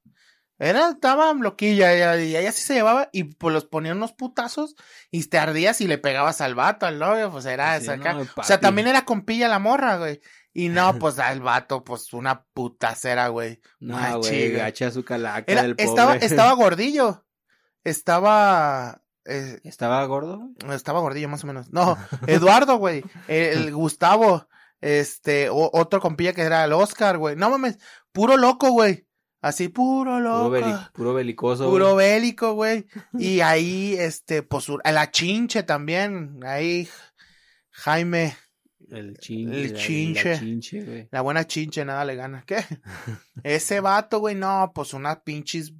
[0.57, 4.75] Era, estaba loquilla, ella, y ella sí se llevaba y pues los ponían unos putazos
[5.11, 8.13] y te ardías y le pegabas al vato, al novio, pues era Sí, esa acá.
[8.13, 10.21] no, o sea, también era compilla la morra, güey.
[10.53, 13.59] Y no, pues al vato, pues una putacera, güey.
[13.81, 15.89] No, güey, gacha su calaca Era, del pobre.
[15.89, 17.25] estaba, estaba gordillo.
[17.83, 20.49] Estaba, eh, ¿Estaba gordo?
[20.63, 20.75] güey?
[20.75, 21.71] estaba gordillo más o menos.
[21.71, 23.03] No, Eduardo, güey.
[23.27, 24.47] El, Gustavo.
[24.81, 27.35] Este, o- otro compilla que era el Oscar, güey.
[27.35, 27.77] No mames,
[28.11, 29.07] puro loco, güey.
[29.41, 30.49] Así, puro Puro, loco.
[30.51, 31.69] beli- puro belicoso.
[31.69, 32.11] Puro güey.
[32.13, 32.85] bélico, güey.
[33.13, 36.39] Y ahí, este, pues, la chinche también.
[36.43, 36.87] Ahí,
[37.71, 38.35] Jaime,
[38.89, 39.61] El chinche.
[39.61, 40.29] El chinche.
[40.33, 41.07] La chinche, güey.
[41.11, 42.43] la buena chinche, nada le gana.
[42.45, 42.63] ¿Qué?
[43.43, 45.73] Ese vato, güey, no, pues unas pinches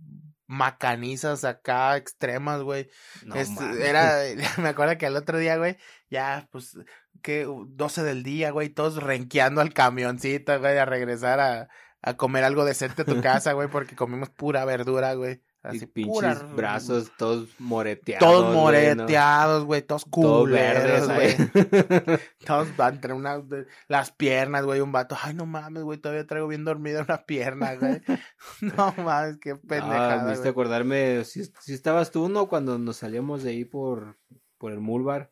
[0.48, 2.90] macanizas acá extremas, güey.
[3.24, 4.22] No, Este, era,
[4.62, 5.78] me acuerdo que el otro día, güey,
[6.10, 6.78] ya, pues,
[7.22, 11.70] que 12 del día, güey, todos renqueando al camioncito, güey, a regresar a,
[12.02, 15.42] a comer algo decente a tu casa, güey, porque comimos pura verdura, güey.
[15.72, 16.56] Y Así, pinches pura.
[16.56, 18.28] brazos todos moreteados.
[18.28, 18.62] Todos güey, ¿no?
[18.62, 22.20] moreteados, güey, todos Todo culeros, verdes, güey.
[22.46, 23.44] Todos van entre una,
[23.88, 25.18] las piernas, güey, un vato.
[25.22, 28.02] Ay, no mames, güey, todavía traigo bien dormida una pierna, güey.
[28.62, 31.42] no mames, qué pendejada, me hiciste acordarme, si,
[31.74, 32.48] estabas tú, ¿no?
[32.48, 34.18] Cuando nos salíamos de ahí por,
[34.58, 35.32] por el Mulbar,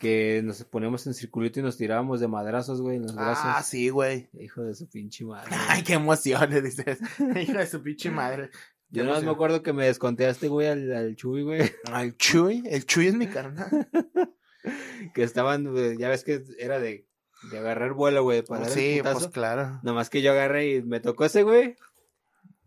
[0.00, 3.44] que nos poníamos en circulito y nos tirábamos de madrazos, güey, en los brazos.
[3.44, 4.30] Ah, sí, güey.
[4.32, 5.50] Hijo de su pinche madre.
[5.68, 6.98] Ay, qué emociones, dices.
[7.36, 8.50] Hijo de su pinche madre.
[8.90, 11.60] Yo nada más me acuerdo que me desconteaste, güey, al, al Chuy, güey,
[11.92, 13.88] Al Chuy, el Chuy es mi carnal.
[15.14, 17.06] que estaban, eh, ya ves que era de,
[17.50, 19.80] de agarrar vuelo, güey, para sí, pues claro.
[19.82, 21.76] Nomás que yo agarré y me tocó ese, güey.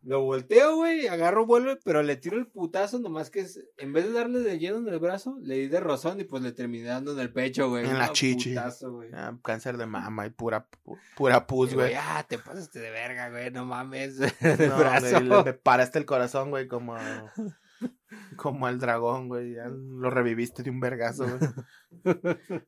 [0.05, 4.03] Lo volteo, güey, agarro vuelo, pero le tiro el putazo, nomás que es- en vez
[4.05, 6.85] de darle de lleno en el brazo, le di de rozón y pues le terminé
[6.89, 7.85] dando en el pecho, güey.
[7.87, 8.49] En la Ah, chichi.
[8.49, 9.01] putazo.
[9.13, 11.93] Ah, cáncer de mama y pura, pu- pura pus, güey.
[11.97, 14.19] ah, te pasaste de verga, güey, no mames.
[14.19, 14.27] No,
[14.77, 15.21] brazo.
[15.21, 16.97] me, le- paraste el corazón, güey, como,
[18.35, 19.53] como el dragón, güey.
[19.55, 22.15] Ya lo reviviste de un vergazo, güey.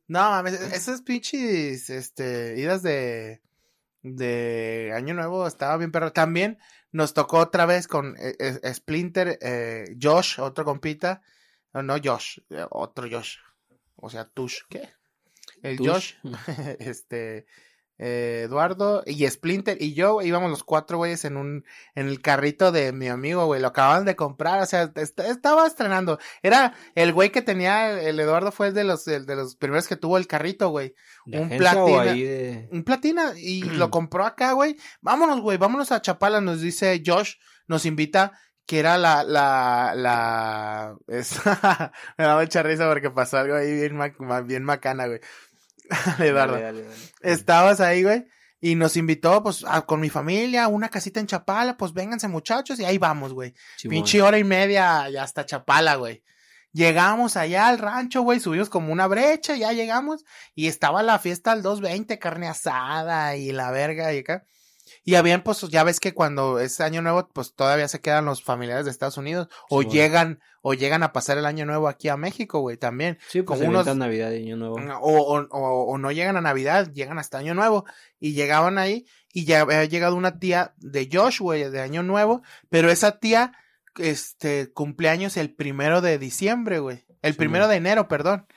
[0.08, 3.42] No, mames, esas pinches, este, idas de,
[4.04, 6.12] de Año Nuevo estaba bien perro.
[6.14, 6.58] También
[6.92, 11.22] nos tocó otra vez con eh, eh, Splinter, eh, Josh, otro compita.
[11.74, 13.38] No, no Josh, eh, otro Josh.
[13.96, 14.90] O sea, Tush, ¿qué?
[15.62, 15.88] El Tush.
[15.88, 16.14] Josh,
[16.80, 17.46] este,
[17.98, 21.64] eh, Eduardo y Splinter y yo íbamos los cuatro güeyes en un,
[21.96, 25.66] en el carrito de mi amigo, güey, lo acaban de comprar, o sea, est- estaba
[25.66, 26.20] estrenando.
[26.44, 29.88] Era el güey que tenía, el Eduardo fue el de los, el de los primeros
[29.88, 30.94] que tuvo el carrito, güey.
[31.26, 32.04] ¿De un platina.
[32.14, 32.70] de...
[32.72, 34.76] Un platina y lo compró acá, güey.
[35.02, 37.36] Vámonos, güey, vámonos a Chapala, nos dice Josh,
[37.68, 38.34] nos invita,
[38.68, 41.40] que era la, la, la, es-
[42.18, 45.20] me da mucha risa porque pasó algo ahí bien, ma- bien macana, güey.
[46.20, 46.54] Eduardo.
[46.54, 46.96] Dale, dale, dale.
[47.22, 48.26] Estabas ahí, güey.
[48.62, 52.28] Y nos invitó, pues, a- con mi familia, a una casita en Chapala, pues vénganse
[52.28, 53.54] muchachos, y ahí vamos, güey.
[53.90, 56.24] Pinche hora y media ya hasta Chapala, güey.
[56.72, 61.52] Llegamos allá al rancho, güey, subimos como una brecha, ya llegamos, y estaba la fiesta
[61.52, 64.44] al 220, carne asada y la verga y acá.
[65.08, 68.44] Y habían, pues, ya ves que cuando es año nuevo, pues todavía se quedan los
[68.44, 72.18] familiares de Estados Unidos, o llegan, o llegan a pasar el año nuevo aquí a
[72.18, 73.20] México, güey, también.
[73.30, 73.86] Sí, pues como unos...
[73.86, 74.76] unos- Navidad y Año Nuevo.
[75.02, 77.86] O, o, o, o no llegan a Navidad, llegan hasta Año Nuevo.
[78.20, 82.42] Y llegaban ahí y ya había llegado una tía de Josh, güey, de Año Nuevo.
[82.70, 83.54] Pero esa tía,
[83.98, 87.06] este, cumpleaños el primero de diciembre, güey.
[87.22, 87.70] El Sí, primero man.
[87.72, 88.48] de enero, perdón.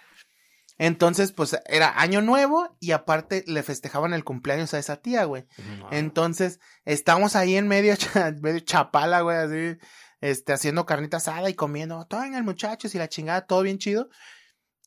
[0.79, 5.45] Entonces, pues era Año Nuevo y aparte le festejaban el cumpleaños a esa tía, güey.
[5.81, 5.89] No.
[5.91, 9.79] Entonces, estamos ahí en medio, cha- medio chapala, güey, así,
[10.21, 14.09] este, haciendo carnita asada y comiendo, vengan muchachos y la chingada, todo bien chido.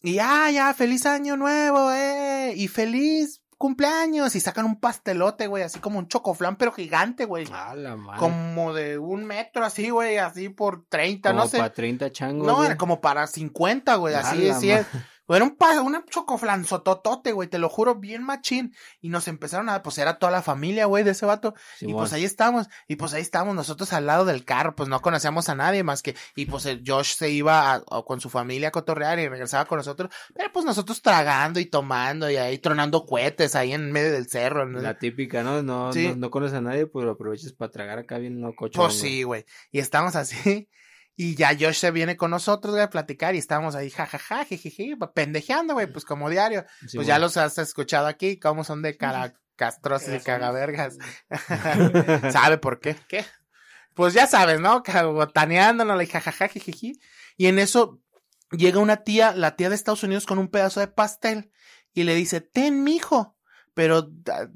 [0.01, 4.35] Y ya, ya, feliz año nuevo, eh, y feliz cumpleaños.
[4.35, 7.45] Y sacan un pastelote, güey, así como un chocoflán, pero gigante, güey.
[7.53, 8.19] A la madre.
[8.19, 11.57] Como de un metro así, güey, así por 30, Como no sé.
[11.57, 12.47] para 30 changos.
[12.47, 12.67] No, güey.
[12.67, 14.71] era como para 50, güey, así, así.
[14.71, 14.87] es.
[15.35, 18.75] Era un una chocoflanzototote, güey, te lo juro, bien machín.
[19.01, 21.53] Y nos empezaron a, pues era toda la familia, güey, de ese vato.
[21.79, 25.01] Y pues ahí estamos, y pues ahí estábamos nosotros al lado del carro, pues no
[25.01, 28.29] conocíamos a nadie más que, y pues el Josh se iba a- a- con su
[28.29, 32.57] familia a cotorrear y regresaba con nosotros, pero pues nosotros tragando y tomando y ahí
[32.57, 34.65] tronando cohetes ahí en medio del cerro.
[34.65, 34.79] ¿no?
[34.79, 35.61] La típica, ¿no?
[35.63, 36.07] No, Sí.
[36.09, 38.79] no, no conoces a nadie, pero aprovechas para tragar acá bien lococho.
[38.81, 39.45] Pues sí, güey.
[39.71, 40.67] Y estamos así.
[41.15, 43.35] Y ya Josh se viene con nosotros, güey, a platicar.
[43.35, 46.65] Y estamos ahí, jajaja, jijiji, pendejeando, güey, pues como diario.
[46.93, 50.97] Pues ya los has escuchado aquí, cómo son de cara castrosos y cagavergas.
[52.31, 52.95] ¿Sabe por qué?
[53.07, 53.25] ¿Qué?
[53.93, 54.83] Pues ya sabes, ¿no?
[55.13, 56.99] Botaneándonos, jajaja, jijiji.
[57.37, 58.01] Y en eso
[58.51, 61.51] llega una tía, la tía de Estados Unidos, con un pedazo de pastel.
[61.93, 63.37] Y le dice, ten, mijo.
[63.73, 64.09] Pero,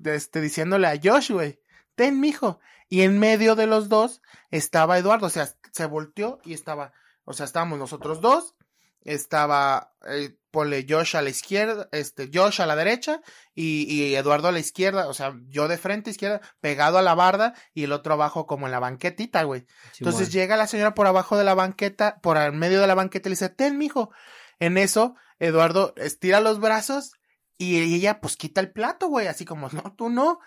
[0.05, 1.59] este, diciéndole a Josh, güey,
[1.95, 2.59] ten, mijo.
[2.87, 4.21] Y en medio de los dos
[4.51, 6.93] estaba Eduardo, o sea, se volteó y estaba,
[7.23, 8.55] o sea, estábamos nosotros dos,
[9.01, 13.21] estaba, eh, ponle Josh a la izquierda, este, Josh a la derecha
[13.53, 17.13] y, y Eduardo a la izquierda, o sea, yo de frente izquierda, pegado a la
[17.13, 19.65] barda y el otro abajo como en la banquetita, güey.
[19.99, 23.29] Entonces llega la señora por abajo de la banqueta, por el medio de la banqueta
[23.29, 24.11] y le dice, ten, mijo.
[24.59, 27.13] En eso, Eduardo estira los brazos
[27.57, 30.39] y ella pues quita el plato, güey, así como, no, tú no.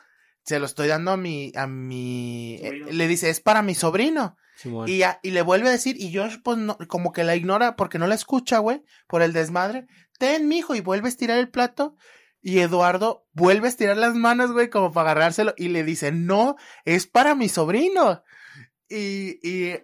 [0.44, 4.36] Se lo estoy dando a mi, a mi, eh, le dice, es para mi sobrino.
[4.88, 7.76] Y, ya- y le vuelve a decir, y Josh, pues, no, como que la ignora
[7.76, 9.86] porque no la escucha, güey, por el desmadre.
[10.18, 11.96] Ten, mijo, y vuelve a estirar el plato.
[12.40, 15.54] Y Eduardo vuelve a estirar las manos, güey, como para agarrárselo.
[15.56, 18.22] Y le dice, no, es para mi sobrino.
[18.88, 19.74] Y, y,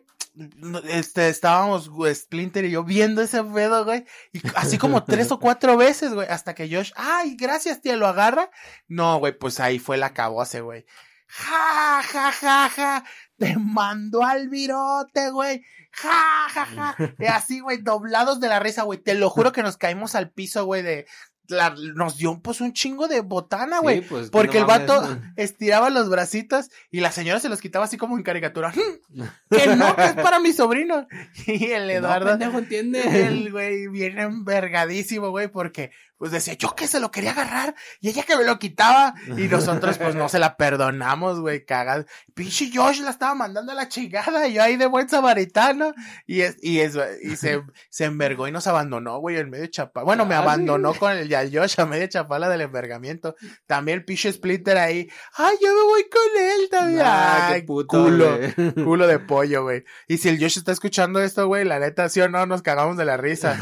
[0.89, 4.05] este, estábamos, güey, Splinter y yo viendo ese pedo, güey.
[4.33, 8.07] Y así como tres o cuatro veces, güey, hasta que Josh, ay, gracias, tía, lo
[8.07, 8.51] agarra.
[8.89, 10.85] No, güey, pues ahí fue la cabose, güey.
[11.29, 13.05] Ja, ja, ja, ja.
[13.39, 15.65] Te mandó al virote, güey.
[15.91, 16.97] Ja, ja, ja.
[17.19, 18.99] Y así, güey, doblados de la risa, güey.
[18.99, 21.07] Te lo juro que nos caímos al piso, güey, de...
[21.49, 24.01] la- nos dio pues un chingo de botana, güey.
[24.03, 25.19] Sí, pues, que porque no el vato mames.
[25.37, 28.73] estiraba los bracitos y la señora se los quitaba así como en caricatura.
[29.51, 31.07] que no, que es para mi sobrino.
[31.47, 33.27] Y el Eduardo, No, pendejo, entiende.
[33.27, 38.09] el güey, viene envergadísimo, güey, porque pues decía yo que se lo quería agarrar y
[38.09, 42.05] ella que me lo quitaba y nosotros pues no se la perdonamos, güey, cagado.
[42.35, 45.93] Pinche Josh la estaba mandando a la chingada y yo ahí de buen samaritano
[46.27, 50.05] y es, y eso, y se, se envergó y nos abandonó, güey, en medio chapala.
[50.05, 53.35] Bueno, me abandonó con el ya Josh a medio chapala del envergamiento.
[53.67, 57.03] También el pinche Splinter ahí, ay, yo me voy con él también.
[57.05, 58.39] Ah, Ay, qué puto, culo
[58.85, 59.85] culo de pollo, güey.
[60.09, 62.97] Y si el Josh está escuchando esto, güey, la neta, sí o no, nos cagamos
[62.97, 63.59] de la risa.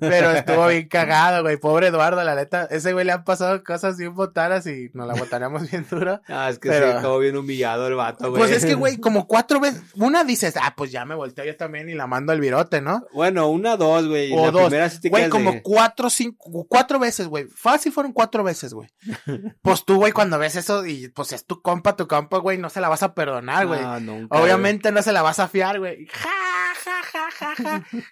[0.00, 1.56] Pero estuvo bien cagado, güey.
[1.56, 2.64] Pobre Eduardo, la neta.
[2.70, 6.22] Ese güey le han pasado cosas bien botanas y nos la botaríamos bien dura.
[6.28, 8.40] Ah, es que Pero- sí, acabó bien humillado el vato, güey.
[8.42, 9.82] Pues es que, güey, como cuatro veces.
[9.96, 13.04] Una dices, ah, pues ya me volteo yo también y la mando al virote, ¿no?
[13.12, 14.32] Bueno, una, dos, güey.
[14.32, 14.62] O la dos.
[14.68, 17.46] primera sí te Güey, como de- cuatro, cinco, cuatro veces, güey.
[17.48, 18.88] Fácil fueron cuatro veces, güey.
[19.62, 22.70] Pues tú, güey, cuando ves eso y pues es tu compa, tu compa, güey, no
[22.70, 23.80] se la vas a perdonar, güey.
[23.82, 26.06] Ah, nunca, Obviamente no se la vas a fiar, güey.
[26.06, 26.28] Ja.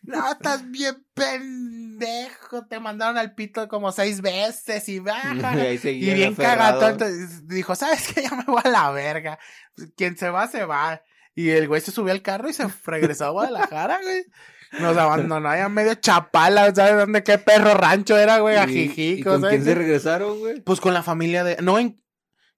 [0.03, 2.67] No, estás bien pendejo.
[2.67, 5.21] Te mandaron al pito como seis veces y va.
[5.29, 5.41] güey.
[5.41, 5.91] ja, ja.
[5.91, 6.89] Y Y bien cagado.
[6.89, 8.23] entonces dijo, ¿sabes qué?
[8.31, 9.39] Ya me voy a la verga.
[9.97, 11.03] Quien se va, se va.
[11.35, 14.25] Y el güey se subió al carro y se regresó a Guadalajara, güey.
[14.81, 17.23] Nos abandonó allá medio chapala, ¿sabes dónde?
[17.23, 18.57] ¿Qué perro rancho era, güey?
[18.57, 20.61] ¿Y- Ajijico, ¿Y con ¿sabes quién se regresaron, güey?
[20.63, 21.57] Pues con la familia de.
[21.63, 22.03] No, en.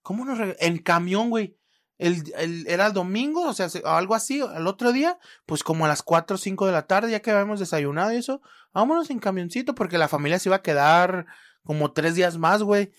[0.00, 1.57] ¿Cómo nos reg- En camión, güey.
[1.98, 5.84] El, el, era el domingo, o sea, se- algo así, al otro día, pues como
[5.84, 8.40] a las 4 o 5 de la tarde, ya que habíamos desayunado y eso,
[8.72, 11.26] vámonos en camioncito, porque la familia se iba a quedar
[11.64, 12.92] como tres días más, güey.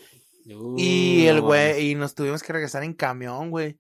[0.78, 3.80] Y el güey, y nos tuvimos que regresar en camión, güey.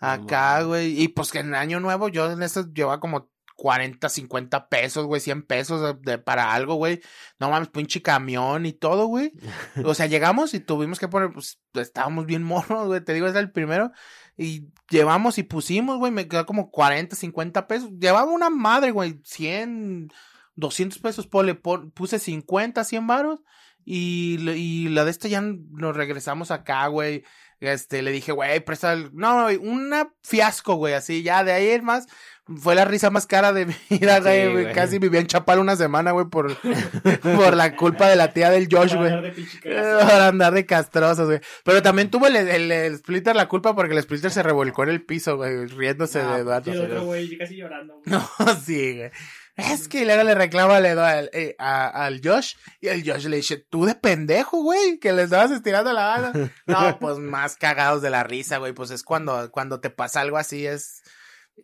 [0.00, 1.00] Acá, güey.
[1.00, 5.20] Y pues que en Año Nuevo yo en eso llevaba como 40, 50 pesos, güey,
[5.20, 7.00] 100 pesos de, para algo, güey.
[7.38, 9.32] No mames, pinche camión y todo, güey.
[9.84, 13.04] O sea, llegamos y tuvimos que poner, pues, estábamos bien morros, güey.
[13.04, 13.92] Te digo, es el primero.
[14.36, 17.90] Y llevamos y pusimos, güey, me quedó como 40, 50 pesos.
[17.98, 20.10] Llevaba una madre, güey, 100,
[20.54, 23.40] 200 pesos, ponle, pon- puse 50, 100 varos.
[23.84, 27.24] Y, y la de esta ya nos regresamos acá, güey.
[27.60, 29.10] Este, le dije, güey, presta el...
[29.14, 32.06] No, güey, una fiasco, güey, así, ya de ahí en más,
[32.58, 34.72] fue la risa más cara de mi vida, Sí, güey, güey.
[34.72, 36.56] Casi vivía en Chapal una semana, güey, por,
[37.36, 39.12] por la culpa de la tía del Josh, Para güey.
[39.12, 40.06] andar de pinche cagazo.
[40.08, 41.40] Para andar de castrosos, güey.
[41.64, 44.90] Pero también tuvo el, el, el Splitter la culpa porque el Splitter se revolcó en
[44.90, 46.70] el piso, güey, riéndose Ah, de Eduardo.
[46.72, 47.94] Y el otro güey casi llorando.
[47.94, 48.02] güey.
[48.18, 48.28] No,
[48.64, 49.10] sí, güey.
[49.54, 52.54] Es que luego le reclama al, al, eh, al Josh.
[52.80, 56.50] Y el Josh le dice, tú de pendejo, güey, que le estabas estirando la mano.
[56.66, 58.72] No, pues más cagados de la risa, güey.
[58.72, 61.01] Pues es cuando, cuando te pasa algo así, es.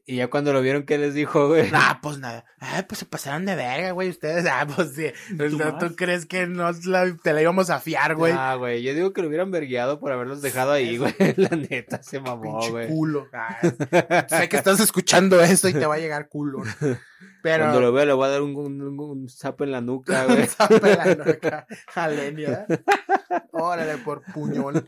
[0.06, 1.68] Y ya cuando lo vieron, ¿qué les dijo, güey?
[1.74, 2.44] Ah, pues nada.
[2.60, 4.46] Ay, pues se pasaron de verga, güey, ustedes.
[4.46, 5.12] Ah, pues sí.
[5.36, 8.32] ¿Tú crees que la- te la íbamos a fiar, güey?
[8.36, 11.14] Ah, güey, yo digo que lo hubieran vergueado por haberlos dejado ahí, güey.
[11.36, 12.88] La neta, se mamó, güey.
[12.88, 13.28] culo.
[13.32, 16.62] Ah, sé que estás escuchando eso y te va a llegar culo.
[17.42, 17.64] Pero.
[17.64, 19.28] Cuando lo vea le voy a dar un, un, un- un
[19.64, 20.46] en la nuca, güey.
[20.46, 22.80] Zape la nuca a Lenny, ¿verdad?
[23.52, 24.84] Órale, por puñón.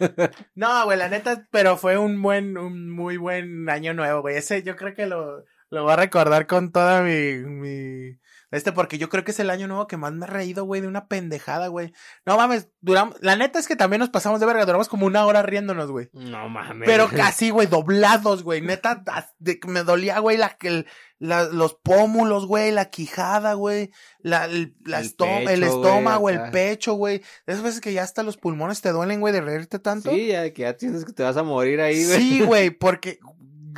[0.55, 4.37] No, güey, la neta, pero fue un buen, un muy buen año nuevo, güey.
[4.37, 8.19] Ese yo creo que lo, lo voy a recordar con toda mi, mi,
[8.51, 10.81] este, porque yo creo que es el año nuevo que más me he reído, güey,
[10.81, 11.93] de una pendejada, güey.
[12.27, 15.25] No mames, duramos, la neta es que también nos pasamos de verga, duramos como una
[15.27, 16.11] hora riéndonos, güey.
[16.13, 16.87] No mames.
[16.87, 18.61] Pero casi, güey, doblados, güey.
[18.61, 19.05] Neta,
[19.39, 20.87] de que me dolía, güey, la, el-
[21.19, 26.95] la- los pómulos, güey, la quijada, güey, la, el, la El estómago, el güey, pecho,
[26.95, 27.23] güey.
[27.47, 30.11] Esas veces que ya hasta los pulmones te duelen, güey, de reírte tanto.
[30.11, 32.19] Sí, ya que ya tienes que te vas a morir ahí, güey.
[32.19, 33.19] Sí, güey, porque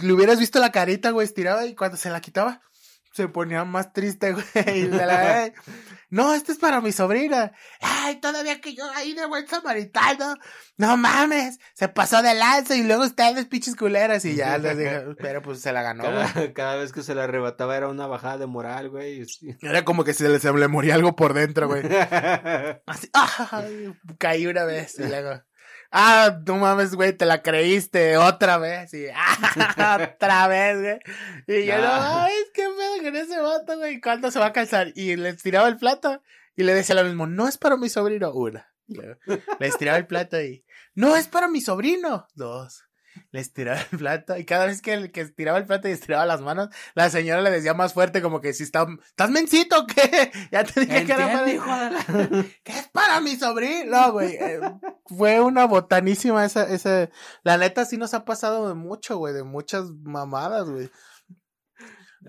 [0.00, 2.62] le hubieras visto la carita, güey, estirada y cuando se la quitaba,
[3.12, 4.88] se ponía más triste, güey.
[4.88, 5.52] la-
[6.10, 7.52] No, esto es para mi sobrina.
[7.80, 10.34] Ay, todavía que yo ahí de buen samaritano.
[10.76, 14.24] No mames, se pasó de lanza y luego ustedes, pinches culeras.
[14.24, 16.52] Y ya les dije, pero pues se la ganó, güey.
[16.52, 19.24] Cada, vez que se le arrebataba era una bajada de moral, güey.
[19.62, 21.82] Era como que se le, se le moría algo por dentro, güey.
[22.86, 25.40] Así, ay, caí una vez y luego.
[25.92, 28.94] Ah, tú mames, güey, te la creíste otra vez.
[28.94, 30.98] Y ah, otra vez, güey.
[31.60, 32.00] Y yo, no Ah.
[32.22, 34.00] mames, qué pedo con ese vato, güey.
[34.00, 34.92] ¿Cuándo se va a calzar?
[34.94, 36.22] Y le estiraba el plato
[36.56, 38.32] y le decía lo mismo, no es para mi sobrino.
[38.32, 38.72] Una.
[38.88, 42.26] Le estiraba el plato y, no es para mi sobrino.
[42.34, 42.82] Dos.
[43.32, 46.26] Le estiraba el plato y cada vez que, el que estiraba el plato y estiraba
[46.26, 49.86] las manos, la señora le decía más fuerte como que si está, ¿estás mencito o
[49.86, 50.30] qué?
[50.52, 53.90] Ya te dije que era para hijo de la- ¿Qué es para mi sobrino?
[53.90, 54.34] No, güey.
[54.34, 54.60] eh,
[55.06, 57.08] fue una botanísima esa, esa.
[57.42, 59.32] La neta sí nos ha pasado de mucho, güey.
[59.34, 60.90] De muchas mamadas, güey.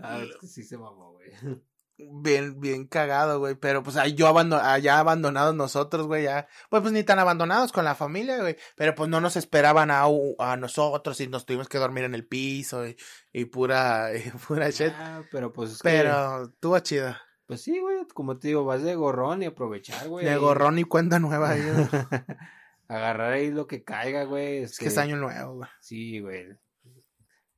[0.01, 1.61] Ah, es que sí se mamó, güey.
[1.97, 3.55] Bien, bien cagado, güey.
[3.55, 6.23] Pero pues ahí yo abando allá abandonados nosotros, güey.
[6.23, 6.47] Ya.
[6.69, 8.57] Pues, pues ni tan abandonados con la familia, güey.
[8.75, 10.03] Pero pues no nos esperaban a,
[10.39, 12.97] a nosotros y nos tuvimos que dormir en el piso y,
[13.31, 14.91] y pura, y pura shit.
[14.97, 17.15] Ah, pero pues es que- Pero estuvo chido.
[17.45, 20.25] Pues sí, güey, como te digo, vas de gorrón y aprovechar, güey.
[20.25, 21.51] De gorrón y cuenta nueva.
[21.51, 21.61] ahí.
[22.87, 24.59] Agarrar ahí lo que caiga, güey.
[24.63, 25.69] es que es año nuevo, güey.
[25.79, 26.47] Sí, güey.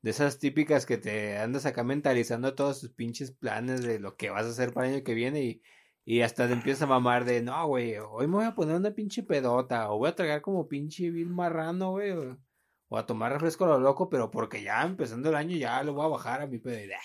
[0.05, 4.29] De esas típicas que te andas acá mentalizando todos tus pinches planes de lo que
[4.29, 5.63] vas a hacer para el año que viene y,
[6.05, 8.91] y hasta te empiezas a mamar de, no, güey, hoy me voy a poner una
[8.93, 12.11] pinche pedota o voy a tragar como pinche vil marrano, güey.
[12.11, 15.93] O, a tomar refresco a lo loco, pero porque ya empezando el año ya lo
[15.95, 16.85] voy a bajar a mi pedo.
[16.85, 16.99] y, "Ah,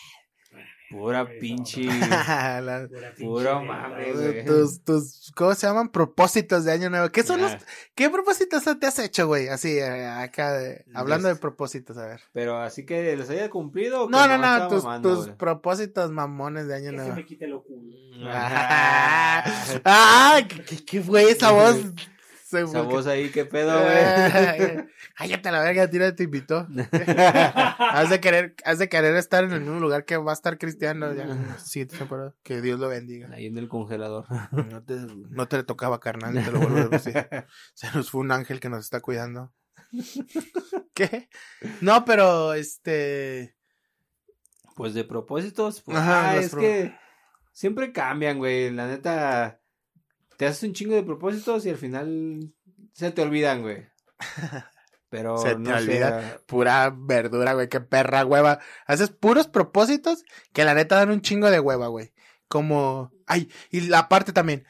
[0.90, 1.84] Pura pinche...
[2.60, 4.44] La- Pura pinche Puro mame, güey.
[4.44, 5.88] tus, tus, ¿cómo se llaman?
[5.90, 7.10] Propósitos de año nuevo.
[7.10, 7.52] ¿Qué son los,
[7.94, 9.46] qué propósitos te has hecho, güey?
[9.46, 12.20] Así, eh, acá, de- hablando de propósitos, a ver.
[12.32, 14.06] Pero así que les haya cumplido.
[14.06, 15.36] o No, no, no, tus, mamando, tus güey?
[15.38, 17.14] propósitos mamones de año Que se nuevo.
[17.14, 17.96] me quite lo culo.
[18.22, 19.44] Ah,
[19.84, 21.76] ah, ¿qué, qué- qué fue esa voz?
[22.50, 24.84] Se Esa fue- voz ahí, qué pedo, güey.
[25.16, 26.66] Cállate la verga, tira te invitó.
[27.78, 30.58] has de querer, has de querer estar en el mismo lugar que va a estar
[30.58, 31.56] Cristiano ya.
[31.58, 32.34] Sí, temporada.
[32.42, 33.28] Que Dios lo bendiga.
[33.32, 34.26] Ahí en el congelador.
[34.50, 34.94] No te,
[35.30, 37.14] no te le tocaba, carnal, te lo vuelvo a decir.
[37.74, 39.52] Se nos fue un ángel que nos está cuidando.
[40.94, 41.28] ¿Qué?
[41.80, 43.56] No, pero este.
[44.76, 46.94] Pues de propósitos, pues, Ajá, ah, es pro- que
[47.52, 48.70] siempre cambian, güey.
[48.70, 49.59] La neta,
[50.40, 52.54] te haces un chingo de propósitos y al final
[52.94, 53.86] se te olvidan, güey.
[55.10, 56.40] Pero Se te no olvida.
[56.46, 58.58] Pura verdura, güey, qué perra hueva.
[58.86, 60.24] Haces puros propósitos
[60.54, 62.14] que la neta dan un chingo de hueva, güey.
[62.48, 63.12] Como.
[63.26, 64.64] Ay, y la parte también.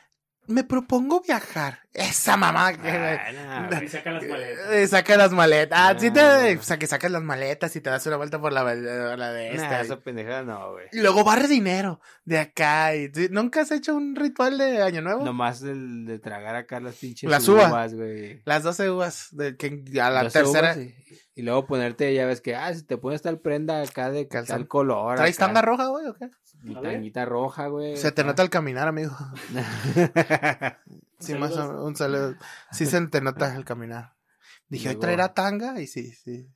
[0.47, 1.79] Me propongo viajar.
[1.95, 2.89] Esa mamá que.
[2.91, 4.71] Ah, saca las maletas.
[4.73, 5.79] Eh, saca las maletas.
[5.81, 6.21] Ah, sí te.
[6.21, 6.57] Ah.
[6.59, 9.49] O sea, que sacas las maletas y te das una vuelta por la, la de
[9.51, 9.81] nah, esta.
[9.81, 10.87] esa pendejada no, güey.
[10.93, 12.97] Y luego barre dinero de acá.
[12.97, 13.11] Y.
[13.31, 15.25] ¿Nunca has hecho un ritual de Año Nuevo?
[15.25, 17.95] Nomás el de tragar acá las pinches Las uvas.
[17.95, 18.43] güey.
[18.45, 19.29] Las 12 uvas.
[19.33, 20.75] De que a la 12 tercera.
[20.75, 20.89] uvas
[21.35, 24.57] y luego ponerte, ya ves que, ah, si te pones tal prenda acá de Calzón.
[24.59, 25.17] tal color.
[25.17, 26.29] ¿Traes acá, tanga roja, güey, o qué?
[26.65, 27.97] y tanguita roja, güey.
[27.97, 28.29] Se te acá.
[28.31, 29.17] nota al caminar, amigo.
[31.19, 32.35] Sí, más o menos, un saludo.
[32.73, 34.15] Sí se te nota al caminar.
[34.69, 35.79] Dije, ¿hoy traerá tanga?
[35.81, 36.49] Y sí, sí.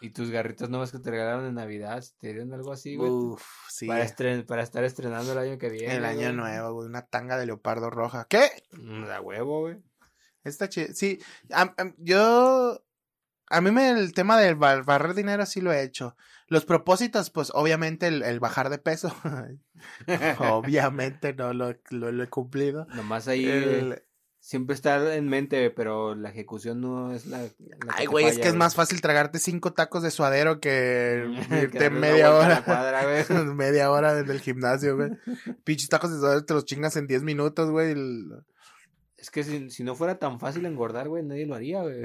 [0.00, 3.10] Y tus garritas nuevas que te regalaron en Navidad, te dieron algo así, güey.
[3.10, 3.86] Uf, sí.
[3.86, 5.96] para, estren- para estar estrenando el año que viene.
[5.96, 6.32] El año güey.
[6.34, 6.88] nuevo, güey.
[6.88, 8.26] Una tanga de leopardo roja.
[8.28, 8.50] ¿Qué?
[8.72, 9.82] Mm, Da huevo, güey.
[10.44, 10.88] Está chido.
[10.94, 11.18] Sí,
[11.50, 12.84] am- am- yo
[13.56, 16.16] A mí me, el tema del bar- barrer dinero sí lo he hecho.
[16.48, 19.14] Los propósitos, pues obviamente el, el bajar de peso.
[20.38, 22.86] obviamente no lo, lo- lo he cumplido.
[22.94, 24.04] Nomás ahí El- eh,
[24.40, 27.40] siempre está en mente, pero la ejecución no es la.
[27.94, 31.24] Ay, güey, es que es más fácil tragarte cinco tacos de suadero que
[31.62, 32.62] irte media hora.
[32.64, 33.02] cuadra,
[33.54, 35.10] media hora en el gimnasio, güey.
[35.64, 37.92] Pinches tacos de suadero te los chingas en 10 minutos, güey.
[37.92, 38.30] el-
[39.16, 42.02] Es que si, si no fuera tan fácil engordar, güey, nadie lo haría, güey.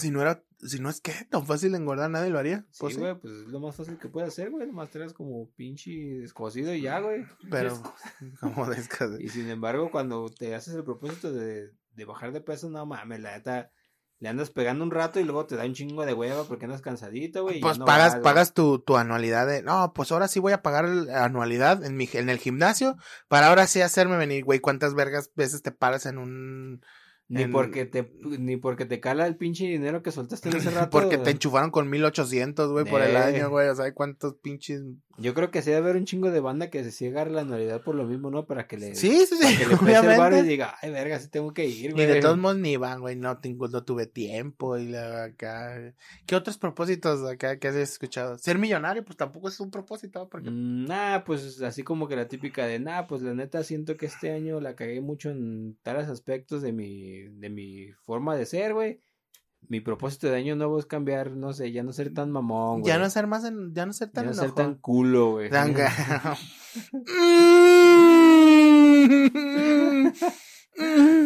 [0.00, 2.66] Si no era, si no es que tan fácil engordar, nadie lo haría.
[2.78, 4.66] Pues sí, güey, pues es lo más fácil que puedes hacer, güey.
[4.66, 5.90] Nomás traes como pinche
[6.20, 7.24] descosido y ya, güey.
[7.50, 7.80] pero
[8.40, 12.68] como descas- Y sin embargo, cuando te haces el propósito de, de bajar de peso,
[12.70, 13.70] no mames, la neta,
[14.18, 16.82] le andas pegando un rato y luego te da un chingo de hueva porque andas
[16.82, 17.60] cansadito, güey.
[17.60, 20.60] Pues no pagas, vas, pagas tu, tu anualidad de, no, pues ahora sí voy a
[20.60, 22.96] pagar la anualidad en mi, en el gimnasio
[23.28, 26.82] para ahora sí hacerme venir, güey, cuántas vergas veces te paras en un,
[27.30, 30.70] Ni en- porque te, ni porque te cala el pinche dinero que soltaste en ese
[30.70, 30.90] rato.
[30.90, 33.18] porque te enchufaron con 1800, güey, por el Eh.
[33.18, 34.82] año, güey, o sea, cuántos pinches.
[35.20, 37.82] Yo creo que sí debe haber un chingo de banda que se ciega la anualidad
[37.82, 38.46] por lo mismo, ¿no?
[38.46, 40.90] Para que le, Sí, sí, para sí, que le pese el varo y diga, ay,
[40.90, 42.06] verga, sí tengo que ir, Y güey.
[42.06, 45.94] de todos modos ni van, güey, no, tengo, no tuve tiempo y la acá.
[46.26, 48.38] ¿Qué otros propósitos acá que has escuchado?
[48.38, 52.26] Ser millonario, pues tampoco es un propósito, porque Mm, Nah, pues así como que la
[52.28, 56.08] típica de, nah, pues la neta siento que este año la cagué mucho en tales
[56.08, 59.00] aspectos de mi, de mi forma de ser, güey.
[59.68, 62.92] Mi propósito de año nuevo es cambiar, no sé, ya no ser tan mamón, güey.
[62.92, 65.48] ya no ser más, en, ya no ser Ya tan no ser tan culo, güey.
[65.50, 65.74] Tan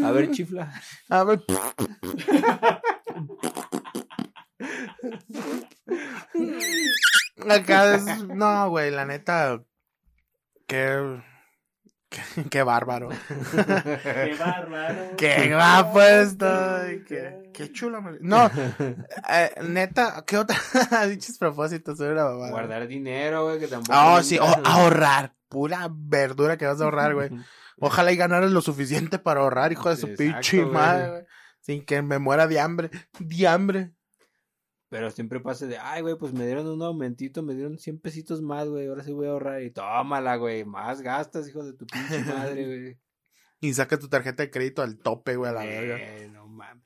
[0.04, 0.72] A ver, chifla.
[1.08, 1.42] A ver.
[7.48, 8.04] Acá es.
[8.28, 9.62] No, güey, la neta.
[10.66, 11.22] Qué.
[12.14, 13.08] Qué, qué bárbaro.
[13.08, 15.16] Qué bárbaro.
[15.16, 17.04] Qué guapo estoy.
[17.04, 18.00] Qué, qué chulo.
[18.20, 18.50] No,
[19.28, 20.56] eh, neta, ¿qué otra?
[21.08, 22.50] Dichos propósitos, una mamada.
[22.50, 23.98] Guardar dinero, güey, que tampoco.
[23.98, 25.34] Oh, sí, oh, ahorrar.
[25.48, 27.30] Pura verdura que vas a ahorrar, güey.
[27.78, 31.22] Ojalá y ganaras lo suficiente para ahorrar, hijo de su pinche madre, güey.
[31.60, 32.90] Sin que me muera de hambre.
[33.18, 33.92] De hambre.
[34.94, 38.40] Pero siempre pasa de, ay, güey, pues me dieron un aumentito, me dieron 100 pesitos
[38.42, 39.60] más, güey, ahora sí voy a ahorrar.
[39.60, 42.98] Y tómala, güey, más gastas, hijo de tu pinche madre, güey.
[43.60, 45.98] Y saca tu tarjeta de crédito al tope, güey, a la verga.
[45.98, 46.84] Eh, no mames.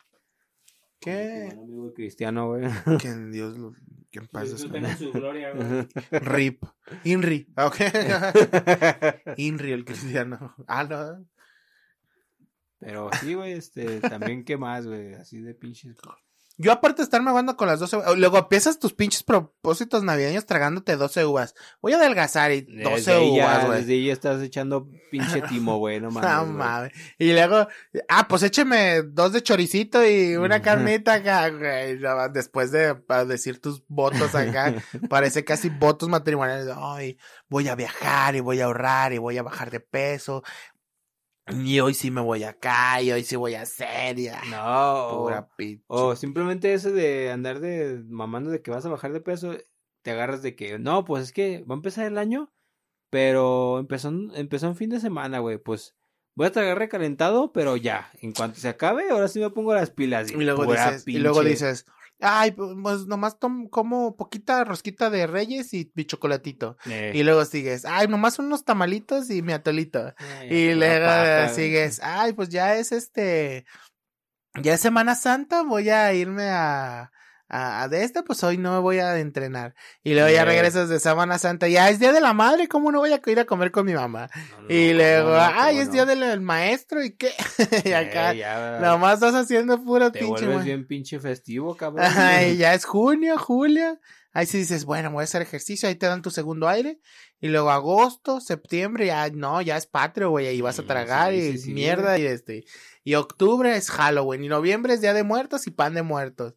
[0.99, 1.51] ¿Qué?
[1.53, 2.67] Un amigo cristiano, güey.
[2.99, 3.75] Que en Dios lo.
[4.11, 5.05] Que en paz Disfruten descanse.
[5.05, 5.87] en su gloria, güey.
[6.23, 6.65] Rip.
[7.05, 7.47] Inri.
[7.59, 7.77] Ok.
[9.37, 10.55] Inri, el cristiano.
[10.67, 11.27] Ah, no.
[12.79, 15.13] Pero sí, güey, este, también, ¿qué más, güey?
[15.13, 15.99] Así de pinches.
[16.61, 20.45] Yo aparte de estarme aguando con las 12 uvas, luego empiezas tus pinches propósitos navideños
[20.45, 21.55] tragándote 12 uvas.
[21.81, 23.79] Voy a adelgazar y 12 Desde uvas, güey.
[23.79, 26.31] Desde ahí ya estás echando pinche timo, güey, no mames.
[26.31, 26.93] No mames.
[27.17, 27.69] Y luego,
[28.09, 32.01] ah, pues écheme dos de choricito y una carnita acá, güey.
[32.33, 34.75] Después de para decir tus votos acá,
[35.09, 36.67] parece casi votos matrimoniales.
[36.77, 40.43] Ay, voy a viajar y voy a ahorrar y voy a bajar de peso.
[41.51, 44.19] Y hoy sí me voy acá y hoy sí voy a hacer.
[44.19, 45.85] Y, ah, No, o, pura pinche.
[45.87, 49.57] o simplemente ese de andar de mamando de que vas a bajar de peso,
[50.03, 52.53] te agarras de que, no, pues es que va a empezar el año,
[53.11, 55.97] pero empezó, empezó en fin de semana, güey, pues
[56.35, 59.91] voy a tragar recalentado, pero ya, en cuanto se acabe, ahora sí me pongo las
[59.91, 60.31] pilas.
[60.31, 61.87] Y luego dices, y luego dices,
[62.21, 66.77] ay, pues nomás tom- como poquita rosquita de reyes y mi chocolatito.
[66.87, 70.15] Eh, Y luego sigues, ay, nomás unos tamalitos y mi atolito.
[70.49, 71.07] Y luego
[71.55, 73.67] sigues, ay, pues ya es este,
[74.63, 77.11] ya es Semana Santa, voy a irme a,
[77.49, 79.75] a, a de esta, pues hoy no me voy a entrenar.
[80.03, 82.99] Y luego ya regresas de Semana Santa, ya es Día de la Madre, ¿cómo no
[82.99, 84.29] voy a ir a comer con mi mamá?
[84.53, 85.91] No, no, Y luego, no, ay, es.
[85.93, 87.33] Día del del maestro, ¿y qué?
[87.85, 90.65] y acá, Eh, ya, nomás estás haciendo puro te pinche, vuelves güey.
[90.67, 92.07] bien pinche festivo, cabrón.
[92.17, 93.99] Ay, ya es junio, julio.
[94.33, 97.01] Ahí sí dices, bueno, voy a hacer ejercicio, ahí te dan tu segundo aire.
[97.41, 101.39] Y luego agosto, septiembre, ya no, ya es patrio, güey, ahí vas a tragar sí,
[101.39, 102.65] y sí, mierda y este.
[103.05, 106.55] Y octubre es Halloween, y noviembre es Día de Muertos y Pan de Muertos.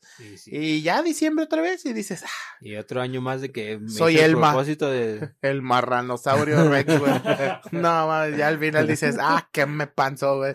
[0.47, 3.89] Y ya diciembre otra vez y dices, ah, Y otro año más de que me
[3.89, 7.13] Soy el propósito de el marranosaurio Rex, güey.
[7.71, 10.53] no, mames, ya al final dices, ah, que me panzó, güey.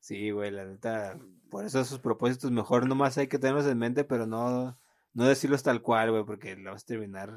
[0.00, 1.18] Sí, güey, la neta,
[1.56, 4.78] por eso esos propósitos mejor nomás hay que tenerlos en mente, pero no,
[5.14, 7.30] no decirlos tal cual, güey, porque lo vas a terminar,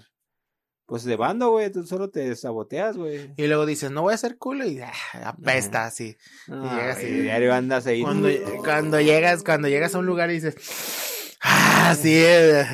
[0.85, 3.33] pues, de bando, güey, tú solo te saboteas, güey.
[3.37, 4.91] Y luego dices, no voy a ser culo y ah,
[5.23, 6.17] apesta así.
[6.49, 8.01] No, llegas y- diario andas ahí.
[8.01, 12.65] Cuando, cuando llegas, cuando llegas a un lugar y dices, ah, sí, eh,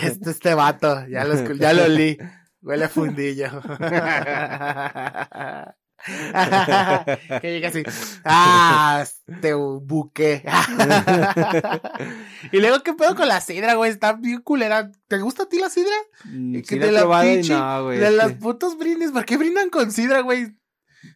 [0.00, 2.16] este, este vato, ya lo, escu- ya lo olí,
[2.62, 3.50] huele a fundillo.
[7.40, 7.82] que llega así,
[8.24, 9.04] ah,
[9.40, 10.44] te buque.
[12.52, 13.90] y luego, ¿qué pedo con la sidra, güey?
[13.90, 14.90] Está bien culera.
[15.08, 15.92] ¿Te gusta a ti la sidra?
[16.24, 17.98] Mm, que sí de la pinche- no, güey.
[17.98, 20.54] de las putos brindis, ¿por qué brindan con sidra, güey?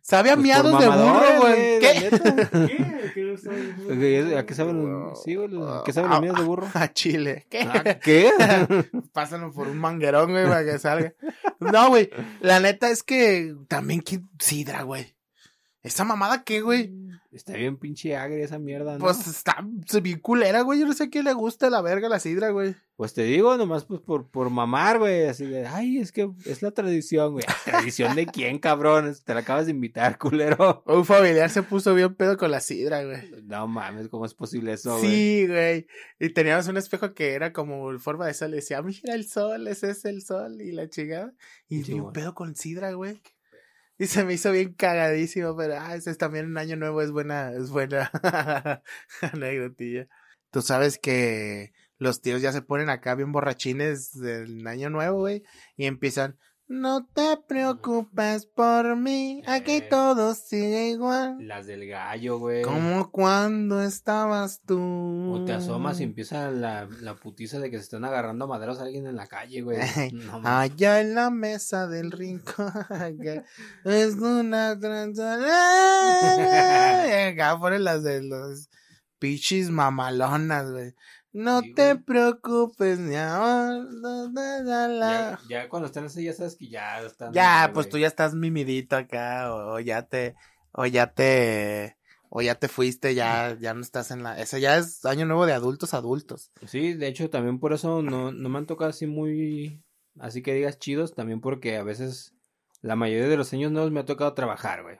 [0.02, 1.78] Sabe a pues, miados de burro, güey.
[1.80, 2.10] ¿Qué?
[3.14, 4.34] ¿Qué?
[4.38, 6.66] ¿A qué saben los, sí, güey, los- ¿a qué saben los Ah, míos de burro?
[6.74, 7.46] A Chile.
[7.50, 7.60] ¿Qué?
[7.62, 8.30] ¿A ¿Qué?
[9.12, 11.12] Pásalo por un manguerón, güey, para que salga.
[11.60, 12.10] No, güey.
[12.40, 14.20] La neta es que también, ¿qué?
[14.38, 15.14] Sidra, güey.
[15.82, 16.92] ¿Esa mamada qué, güey?
[17.38, 18.98] Está bien pinche agria esa mierda, ¿no?
[18.98, 19.64] Pues está
[20.02, 20.80] bien culera, güey.
[20.80, 22.74] Yo no sé a quién le gusta la verga la sidra, güey.
[22.96, 26.62] Pues te digo, nomás pues por, por mamar, güey, así de, ay, es que es
[26.62, 27.44] la tradición, güey.
[27.64, 29.14] ¿Tradición de quién, cabrón?
[29.24, 30.82] Te la acabas de invitar, culero.
[30.84, 33.30] Un familiar se puso bien pedo con la sidra, güey.
[33.44, 35.10] No mames, ¿cómo es posible eso, güey?
[35.10, 35.86] Sí, güey.
[36.18, 38.50] Y teníamos un espejo que era como en forma de sol.
[38.50, 40.60] Y decía, mira el sol, ese es el sol.
[40.60, 41.32] Y la chingada.
[41.68, 43.20] Y Sí, un pedo con sidra, güey.
[43.98, 47.10] Y se me hizo bien cagadísimo, pero ah, ese es también un año nuevo, es
[47.10, 48.10] buena, es buena
[49.32, 50.06] anécdotilla.
[50.50, 55.42] Tú sabes que los tíos ya se ponen acá bien borrachines del año nuevo, güey,
[55.76, 56.38] y empiezan,
[56.68, 59.86] no te preocupes por mí, aquí Eh.
[59.88, 61.36] todo sigue igual.
[61.40, 62.62] Las del gallo, güey.
[62.62, 65.32] Como cuando estabas tú.
[65.32, 68.78] O te asomas y empieza la, la putiza de que se están agarrando a maderos
[68.80, 69.78] a alguien en la calle, güey.
[70.12, 70.42] No.
[70.44, 72.72] Allá en la mesa del rincón
[73.84, 75.36] es una tranza.
[77.28, 78.68] Acá ponen las de los
[79.18, 80.94] pichis mamalonas, güey.
[81.38, 82.04] No Sí, te güey.
[82.04, 83.86] preocupes, mi amor.
[84.02, 87.32] la, la, ya, ya cuando están así, ya sabes que ya están.
[87.32, 87.90] Ya, pues güey.
[87.92, 90.34] tú ya estás mimidito acá, o, o ya te,
[90.72, 91.96] o ya te,
[92.28, 95.46] o ya te fuiste, ya, ya no estás en la, ese ya es año nuevo
[95.46, 96.50] de adultos adultos.
[96.66, 99.82] Sí, de hecho, también por eso no, no me han tocado así muy.
[100.18, 102.34] Así que digas chidos, también porque a veces
[102.82, 104.98] la mayoría de los años nuevos me ha tocado trabajar, güey.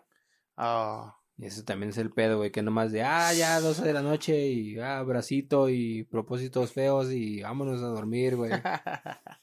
[0.57, 1.13] Oh.
[1.41, 4.03] Y eso también es el pedo, güey, que nomás de, ah, ya, 12 de la
[4.03, 8.51] noche y, ah, bracito y propósitos feos y vámonos a dormir, güey.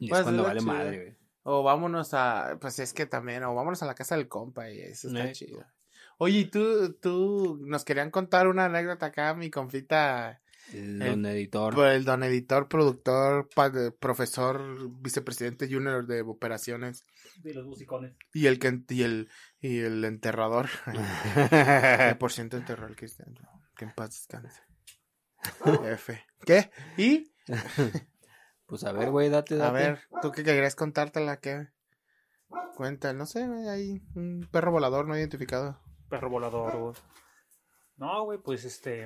[0.00, 0.72] Y Pues, es cuando es lo vale chido.
[0.72, 1.16] madre, güey.
[1.42, 4.80] O vámonos a, pues es que también, o vámonos a la casa del compa y
[4.80, 5.32] eso está Eh.
[5.32, 5.64] chido.
[6.18, 10.40] Oye, y tú, tú, nos querían contar una anécdota acá, mi confita,
[10.72, 11.74] El El- don editor.
[11.74, 14.60] por el don editor, productor, pa- profesor,
[15.00, 17.04] vicepresidente junior de operaciones
[17.42, 18.14] De los musicones.
[18.34, 19.28] y el que, y el,
[19.60, 20.68] y el enterrador.
[22.18, 23.34] Por ciento enterró al cristiano.
[23.76, 24.62] Que en paz descanse.
[25.84, 26.24] F.
[26.44, 26.70] ¿Qué?
[26.96, 27.32] ¿Y?
[28.66, 29.68] pues a ver, güey, date, date.
[29.68, 31.40] A ver, ¿tú qué querías contártela?
[31.40, 31.68] ¿Qué?
[32.76, 35.80] Cuenta, no sé, hay un perro volador no identificado.
[36.08, 36.94] Perro volador, güey.
[37.96, 39.04] No, güey, pues este.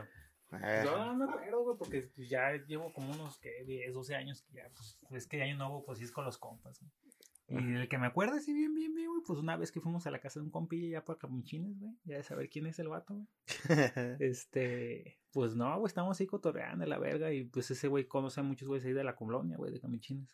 [0.52, 3.64] Eh, Yo no me acuerdo, güey, porque ya llevo como unos, ¿qué?
[3.64, 6.38] 10, 12 años que ya, pues, es que año nuevo, pues sí es con los
[6.38, 6.92] compas, güey.
[7.48, 10.06] Y el que me acuerda, sí, bien, bien, bien, güey, pues una vez que fuimos
[10.06, 12.78] a la casa de un compilla ya para Camuchines, güey, ya de saber quién es
[12.78, 13.28] el vato, güey.
[14.20, 18.42] Este, pues no, güey, estamos ahí cotorreando la verga y pues ese güey conoce a
[18.42, 20.30] muchos güeyes ahí de la colonia, güey, de Camichines.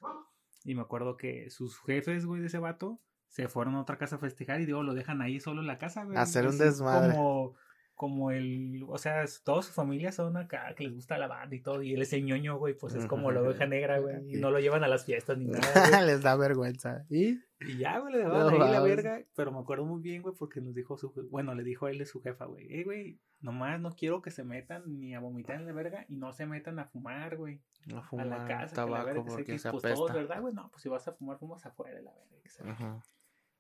[0.64, 4.16] Y me acuerdo que sus jefes, güey, de ese vato, se fueron a otra casa
[4.16, 6.16] a festejar y digo, lo dejan ahí solo en la casa, güey.
[6.16, 7.14] Hacer un Así desmadre.
[7.14, 7.54] Como,
[7.98, 11.60] como el, o sea, toda su familia son acá, que les gusta la banda y
[11.60, 14.36] todo, y él es el ñoño, güey, pues es como la oveja negra, güey, y
[14.36, 15.58] no lo llevan a las fiestas ni nada.
[16.06, 17.04] Les da vergüenza.
[17.10, 17.40] ¿Y?
[17.60, 19.20] Y ya, güey, le daban No ahí la verga.
[19.34, 21.12] Pero me acuerdo muy bien, güey, porque nos dijo su.
[21.28, 22.72] Bueno, le dijo a él de su jefa, güey.
[22.72, 26.18] Eh, güey, nomás no quiero que se metan ni a vomitar en la verga y
[26.18, 27.60] no se metan a fumar, güey.
[27.96, 30.54] A fumar la casa, que la verga, tabaco porque que, se pues todos, ¿verdad, güey?
[30.54, 32.36] No, pues si vas a fumar, fumas afuera de la verga.
[32.44, 33.10] que.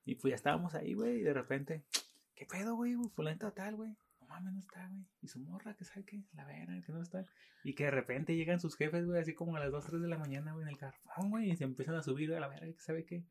[0.04, 1.82] Y pues ya estábamos ahí, güey, y de repente,
[2.36, 2.94] ¿qué pedo, güey?
[3.16, 3.96] Fulanito tal, güey.
[4.28, 5.04] Mames, no está, güey.
[5.22, 7.24] Y su morra, que sabe qué, la verga, que no está.
[7.64, 10.08] Y que de repente llegan sus jefes, güey, así como a las 2, 3 de
[10.08, 12.48] la mañana, güey, en el carbón, güey, y se empiezan a subir, güey, a la
[12.48, 13.24] verga, que sabe qué.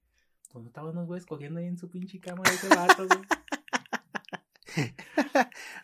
[0.51, 3.21] Pues no estaban unos güeyes cogiendo ahí en su pinche cama de ese vato, güey.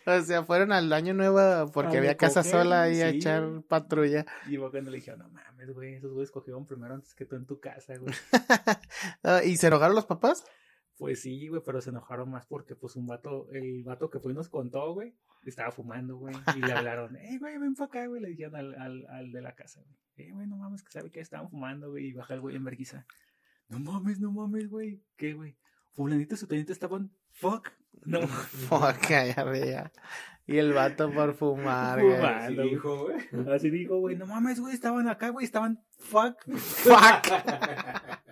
[0.06, 4.26] O sea, fueron al año nuevo porque había casa sola ahí a echar patrulla.
[4.48, 7.36] Y yo cuando le dije, no mames, güey, esos güeyes cogieron primero antes que tú
[7.36, 8.14] en tu casa, güey.
[9.24, 10.46] Ah, ¿Y se enojaron los papás?
[11.04, 14.32] Pues sí, güey, pero se enojaron más porque, pues, un vato, el vato que fue
[14.32, 16.34] y nos contó, güey, estaba fumando, güey.
[16.56, 18.22] Y le hablaron, eh, güey, ven para acá, güey.
[18.22, 19.98] Le dijeron al, al, al de la casa, güey.
[20.16, 22.06] Eh, güey, no mames, que sabe que estaban fumando, güey.
[22.06, 23.06] Y baja el güey en vergüenza.
[23.68, 25.04] No mames, no mames, güey.
[25.18, 25.58] ¿Qué, güey?
[25.92, 27.72] Fulanito y su teniente estaban, fuck.
[28.06, 28.22] No,
[28.70, 29.92] Fuck, ya veía.
[30.48, 32.16] Y el vato por fumar, güey.
[32.16, 33.54] Fumando, Así dijo, güey.
[33.54, 36.42] Así dijo, güey, no mames, güey, estaban acá, güey, estaban, fuck.
[36.56, 37.28] Fuck.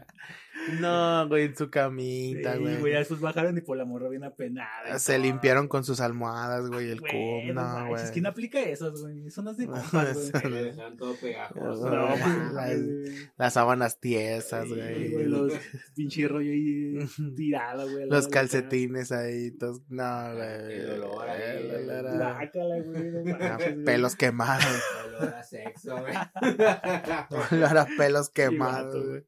[0.80, 2.80] No, güey, en su camita, Sí, güey.
[2.80, 4.99] güey, ya después bajaron y por la morra bien apenada.
[4.99, 5.24] Se todo.
[5.24, 7.12] limpiaron con sus almohadas, güey, el Güey,
[7.47, 8.03] cum, no no, güey.
[8.14, 9.28] ¿Quién aplica eso, güey?
[9.28, 10.51] Eso no es de compas, güey.
[10.51, 10.57] No.
[10.59, 11.89] Están todo pegajoso.
[11.89, 12.16] No,
[12.53, 13.16] Las- güey.
[13.38, 15.12] Las sábanas tiesas, Sí, güey.
[15.12, 15.53] güey, Los
[15.95, 16.95] pinche rollo ahí
[17.36, 18.07] tirado, güey.
[18.09, 20.74] Los calcetines ahí, todos, no, güey.
[20.80, 22.26] El olor ahí, El el olor cama.
[22.30, 23.86] a- Guácala, güey, no a manches, güey.
[23.86, 24.84] pelos quemados.
[25.07, 26.14] Olor a sexo, güey.
[27.51, 29.24] Olor a pelos quemados, güey.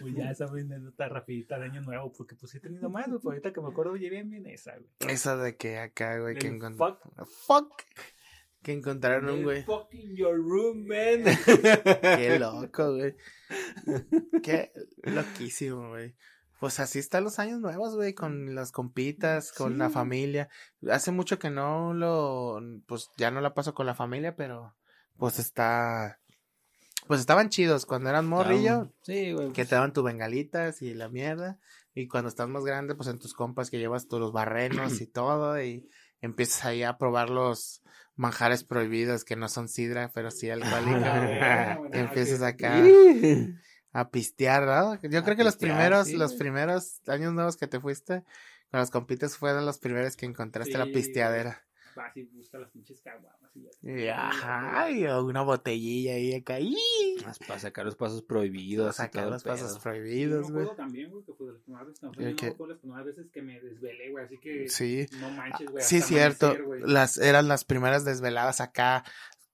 [0.00, 3.20] Pues ya esa fue anécdota rapidita de año nuevo, porque pues he tenido más, pero
[3.24, 4.90] ahorita que me acuerdo, oye, bien, bien esa, güey.
[5.12, 6.98] Esa de que acá, güey, que encontraron.
[7.16, 7.26] fuck.
[7.46, 7.82] Fuck.
[8.62, 9.62] Que encontraron un güey.
[9.62, 11.24] Fucking your room, man.
[12.18, 13.14] Qué loco, güey.
[14.42, 14.72] Qué
[15.04, 16.16] loquísimo, güey.
[16.58, 20.48] Pues así están los años nuevos, güey, con las compitas, con la familia.
[20.90, 24.74] Hace mucho que no lo, pues ya no la paso con la familia, pero
[25.16, 26.18] pues está,
[27.08, 29.52] pues estaban chidos cuando eran morrillo, Sí, güey.
[29.52, 31.58] que te daban tus bengalitas y la mierda.
[31.94, 35.06] Y cuando estás más grande, pues en tus compas que llevas todos los barrenos y
[35.08, 35.88] todo, y
[36.20, 37.82] empiezas ahí a probar los
[38.14, 41.76] manjares prohibidos que no son sidra, pero sí alcohólica.
[41.78, 42.76] Bueno, que empiezas acá
[43.92, 45.00] a pistear, ¿no?
[45.08, 48.22] Yo creo que los primeros, sí, los primeros años nuevos que te fuiste
[48.70, 51.64] con los compites fueron los primeros que encontraste la pisteadera.
[51.98, 53.70] Vas y busca las pinches caguamas y ya.
[54.04, 56.76] Y ajá, y una botellilla ahí acá, ¡y!
[57.24, 58.94] Más para sacar los pasos prohibidos.
[58.94, 59.80] y sacar los el pasos pedo.
[59.82, 60.62] prohibidos, güey.
[60.62, 62.46] acuerdo también, güey, que fue de las primeras veces que me fui, ¿El yo qué?
[62.46, 65.84] me acuerdo las primeras veces que me desvelé, güey, así que Sí, no manches, güey.
[65.84, 66.46] sí, cierto.
[66.46, 66.80] amanecer, güey.
[66.86, 69.04] Las, eran las primeras desveladas acá,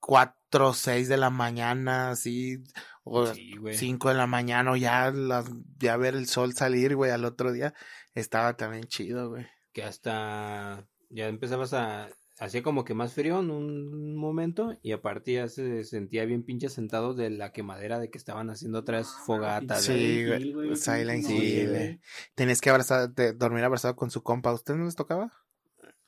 [0.01, 2.63] cuatro, seis de la mañana, así,
[3.05, 3.75] o Sí, güey.
[3.77, 5.47] 5 de la mañana, o ya, las,
[5.79, 7.73] ya ver el sol salir, güey, al otro día,
[8.15, 9.47] estaba también chido, güey.
[9.73, 12.09] Que hasta ya empezabas a.
[12.41, 16.69] Hacía como que más frío en un momento y aparte ya se sentía bien pinche
[16.69, 19.83] sentado de la quemadera de que estaban haciendo otras fogatas.
[19.85, 20.43] Sí, güey.
[20.43, 22.01] Silent Hill, Silent pinche Hill, noche, güey.
[22.35, 24.53] Tenías que abrazar, de- dormir abrazado con su compa.
[24.53, 25.31] ¿Usted no les tocaba?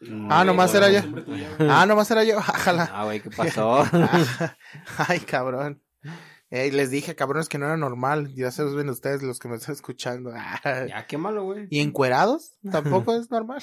[0.00, 1.00] Mm, Ah, nomás era yo.
[1.60, 2.38] Ah, nomás era yo.
[2.40, 2.90] Ájala.
[2.92, 3.84] Ah, güey, ¿qué pasó?
[5.08, 5.80] Ay, cabrón.
[6.50, 8.32] Ey, les dije, cabrones, que no era normal.
[8.34, 10.32] Ya se ven ustedes los que me están escuchando.
[10.64, 11.66] ya, qué malo, güey.
[11.70, 12.58] ¿Y encuerados?
[12.70, 13.62] Tampoco es normal.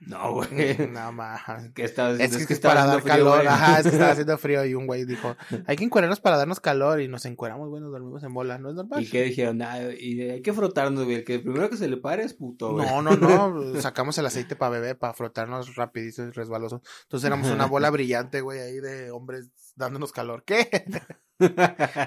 [0.00, 0.48] No, güey.
[0.90, 1.40] No, más.
[1.74, 2.46] ¿Qué estabas Es diciendo?
[2.48, 3.36] que, es estaba para dar haciendo frío, calor.
[3.36, 3.46] güey.
[3.46, 6.60] Ajá, es que estaba haciendo frío y un güey dijo, hay que encuerarnos para darnos
[6.60, 8.58] calor y nos encueramos, güey, nos dormimos en bola.
[8.58, 9.02] ¿No es normal?
[9.02, 9.62] ¿Y qué dijeron?
[9.62, 11.16] Ah, y hay que frotarnos, güey.
[11.16, 12.86] El que primero que se le pare es puto, güey.
[12.86, 13.80] No, no, no.
[13.80, 16.82] Sacamos el aceite para bebé, para frotarnos rapidito y resbaloso.
[17.02, 20.44] Entonces éramos una bola brillante, güey, ahí de hombres dándonos calor.
[20.44, 20.68] ¿Qué?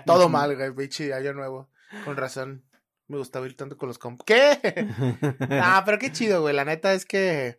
[0.06, 1.70] Todo mal, güey, pinche año nuevo.
[2.06, 2.64] Con razón.
[3.08, 4.26] Me gustaba ir tanto con los compas.
[4.26, 4.60] ¿Qué?
[5.62, 6.56] Ah, pero qué chido, güey.
[6.56, 7.58] La neta es que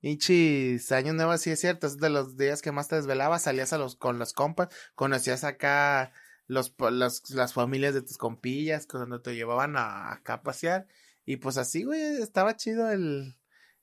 [0.00, 1.86] pinches año nuevo sí es cierto.
[1.86, 3.42] Es de los días que más te desvelabas.
[3.42, 4.68] Salías a los, con los compas.
[4.94, 6.12] Conocías acá
[6.46, 10.86] los, las familias de tus compillas cuando te llevaban a, acá a pasear.
[11.26, 13.36] Y pues así, güey, estaba chido el,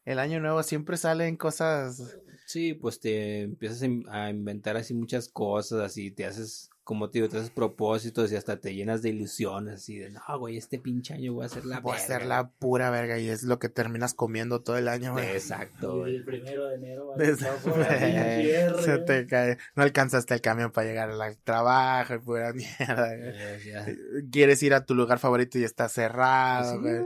[0.05, 0.64] el año nuevo.
[0.64, 2.18] Siempre salen cosas.
[2.45, 7.29] Sí, pues te empiezas a inventar así muchas cosas, así te haces, como te digo,
[7.29, 11.13] te haces propósitos y hasta te llenas de ilusiones, así de, no, güey, este pinche
[11.13, 12.07] año voy a hacer la Voy a verga".
[12.07, 13.19] ser la pura verga.
[13.19, 15.29] Y es lo que terminas comiendo todo el año, güey.
[15.29, 16.15] Exacto, güey.
[16.17, 19.57] el primero de enero, Des- vas a por la pinche cierre, Se te cae.
[19.75, 23.15] No alcanzaste el camión para llegar al trabajo y pura mierda.
[23.15, 23.63] güey.
[23.65, 23.86] Ya.
[24.32, 27.01] Quieres ir a tu lugar favorito y está cerrado, Sí, güey.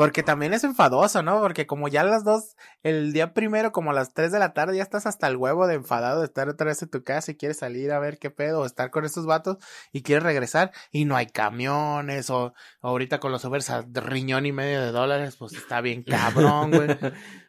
[0.00, 1.42] Porque también es enfadoso, ¿no?
[1.42, 4.54] Porque como ya a las dos, el día primero, como a las tres de la
[4.54, 7.30] tarde, ya estás hasta el huevo de enfadado de estar otra vez en tu casa
[7.30, 9.58] y quieres salir a ver qué pedo, o estar con estos vatos
[9.92, 14.46] y quieres regresar y no hay camiones, o, o ahorita con los Ubers a riñón
[14.46, 16.88] y medio de dólares, pues está bien cabrón, güey.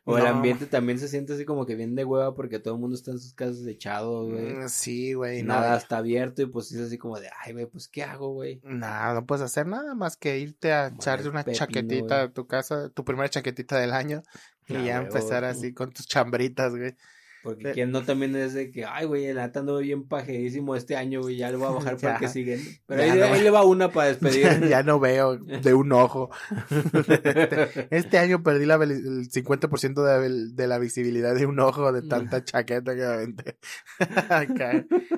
[0.04, 2.80] O el ambiente también se siente así como que bien de hueva porque todo el
[2.80, 4.56] mundo está en sus casas echado, güey.
[4.56, 5.44] Mm, Sí, güey.
[5.44, 8.34] no, Nada está abierto y pues es así como de, ay, güey, pues ¿qué hago,
[8.34, 8.60] güey?
[8.64, 12.48] Nada, no puedes hacer nada más que irte a echarte una pepino, chaquetita a tu
[12.48, 14.24] casa, tu primera chaquetita del año,
[14.68, 16.96] y ya empezar así con tus chambritas, güey.
[17.44, 20.96] Porque quien no también es de que, ay, güey, el neta ando bien pajedísimo este
[20.96, 22.62] año, güey, ya lo voy a bajar para que siguen.
[22.86, 23.26] Pero ahí, no.
[23.26, 24.68] ahí le va una para despedir.
[24.68, 26.30] ya no veo de un ojo.
[27.90, 32.44] este año perdí la, el 50% de, de la visibilidad de un ojo de tanta
[32.44, 33.58] chaqueta que me aventé.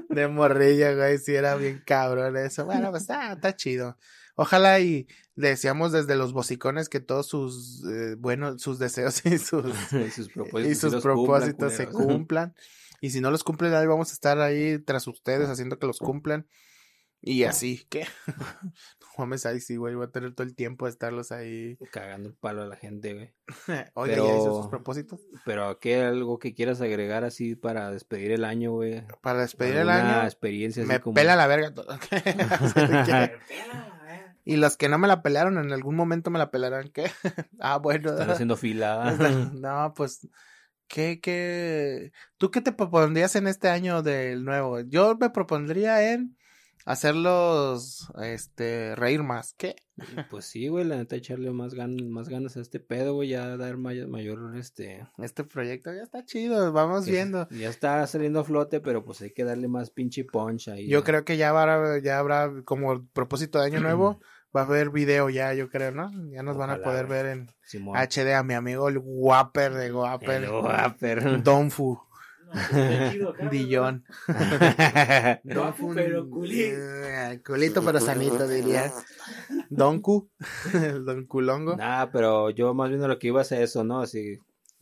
[0.09, 2.65] De morrilla, güey, si era bien cabrón eso.
[2.65, 3.97] Bueno, pues está, está chido.
[4.35, 9.37] Ojalá y le decíamos desde los bocicones que todos sus, eh, bueno, sus deseos y
[9.37, 12.55] sus, y sus propósitos, y sus los cumplan, propósitos se cumplan.
[13.01, 15.99] Y si no los cumplen, ahí vamos a estar ahí tras ustedes haciendo que los
[15.99, 16.47] cumplan.
[17.25, 18.05] Y así, ¿qué?
[18.63, 21.77] no mames, ahí sí, güey, voy a tener todo el tiempo de estarlos ahí.
[21.91, 23.33] Cagando el palo a la gente, güey.
[23.93, 25.21] Oiga, Pero- ¿ya hizo sus propósitos?
[25.45, 29.05] Pero ¿qué algo que quieras agregar así para despedir el año, güey?
[29.21, 31.13] Para despedir el ¿Alguna año, experiencia así me como...
[31.13, 31.97] pela la verga todo.
[32.11, 33.39] Me pela.
[34.45, 36.89] Y los que no me la pelaron, en algún momento me la pelarán.
[36.89, 37.09] ¿Qué?
[37.59, 38.11] ah, bueno.
[38.11, 39.17] Están haciendo fila.
[39.53, 40.27] no, pues,
[40.87, 42.11] ¿qué, qué?
[42.37, 44.81] ¿Tú qué te propondrías en este año del nuevo?
[44.81, 46.37] Yo me propondría en
[46.85, 49.53] hacerlos, este, reír más.
[49.57, 49.75] ¿Qué?
[50.29, 53.57] Pues sí, güey, la neta, echarle más, gan más ganas a este pedo, güey, ya
[53.57, 55.07] dar mayor, mayor, este...
[55.19, 57.47] Este proyecto ya está chido, vamos viendo.
[57.49, 60.87] Ya está saliendo a flote, pero pues hay que darle más pinche punch ahí.
[60.87, 64.19] Yo creo que ya habrá, ya habrá, como propósito de año nuevo,
[64.55, 66.11] va a haber video ya, yo creo, ¿no?
[66.31, 70.43] Ya nos van a poder ver en HD a mi amigo el Guaper de Guaper.
[70.43, 71.43] El Guaper.
[71.43, 71.99] Donfu.
[73.51, 74.03] Dillon.
[75.43, 76.77] No, pero culito.
[76.77, 78.93] Eh, culito pero sanito, dirías.
[79.69, 80.29] Donku.
[80.73, 81.75] El Don Culongo.
[81.75, 84.01] Nah, pero yo más bien lo que iba a hacer eso, ¿no?
[84.01, 84.39] Así,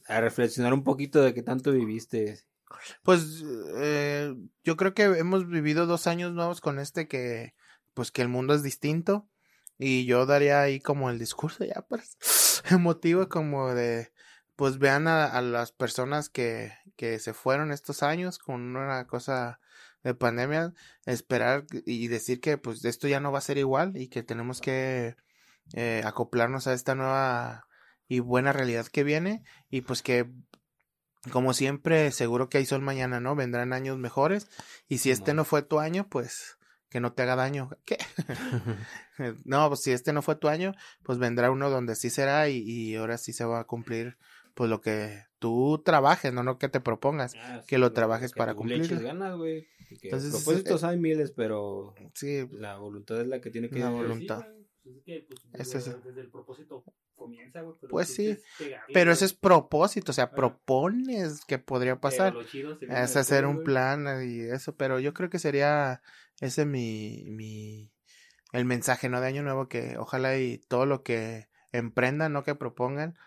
[0.07, 2.39] a reflexionar un poquito de qué tanto viviste.
[3.03, 3.43] Pues
[3.77, 7.53] eh, yo creo que hemos vivido dos años nuevos con este que,
[7.93, 9.27] pues que el mundo es distinto.
[9.77, 12.17] Y yo daría ahí como el discurso ya, pues,
[12.69, 14.10] emotivo como de,
[14.61, 19.59] pues vean a, a las personas que, que se fueron estos años con una cosa
[20.03, 20.75] de pandemia,
[21.07, 24.61] esperar y decir que pues esto ya no va a ser igual y que tenemos
[24.61, 25.15] que
[25.73, 27.65] eh, acoplarnos a esta nueva
[28.07, 30.29] y buena realidad que viene y pues que
[31.31, 33.35] como siempre seguro que hay sol mañana, ¿no?
[33.35, 34.47] Vendrán años mejores
[34.87, 37.71] y si este no fue tu año, pues que no te haga daño.
[37.83, 37.97] ¿Qué?
[39.43, 42.57] no, pues si este no fue tu año, pues vendrá uno donde sí será y,
[42.59, 44.19] y ahora sí se va a cumplir
[44.61, 48.53] pues lo que tú trabajes, no no que te propongas, ah, que lo trabajes para
[48.53, 49.01] cumplir.
[49.01, 49.67] ganas, güey.
[50.03, 53.89] Entonces, propósitos eh, hay miles, pero sí, la voluntad es la que tiene que la
[53.89, 54.45] voluntad.
[54.83, 56.83] Pues es que, pues, desde, desde, el propósito
[57.15, 57.75] comienza, güey.
[57.89, 58.37] Pues sí,
[58.93, 62.37] pero ese es propósito, o sea, propones que podría pasar.
[62.87, 66.03] Es hacer un plan y eso, pero yo creo que sería
[66.39, 67.89] ese mi, mi,
[68.53, 69.21] el mensaje, ¿no?
[69.21, 73.17] De Año Nuevo, que ojalá y todo lo que emprendan, no que propongan,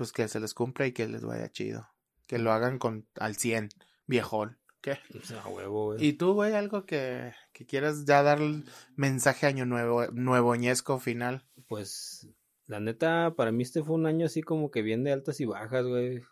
[0.00, 1.86] pues que se les cumpla y que les vaya chido.
[2.26, 3.68] Que lo hagan con al 100,
[4.06, 4.56] viejón.
[4.80, 4.96] ¿Qué?
[5.12, 8.64] Pues, huevo, ¿Y tú, güey, algo que, que quieras ya dar el
[8.96, 11.44] mensaje año nuevo, nuevoñesco final?
[11.68, 12.30] Pues,
[12.64, 15.44] la neta, para mí este fue un año así como que bien de altas y
[15.44, 16.22] bajas, güey.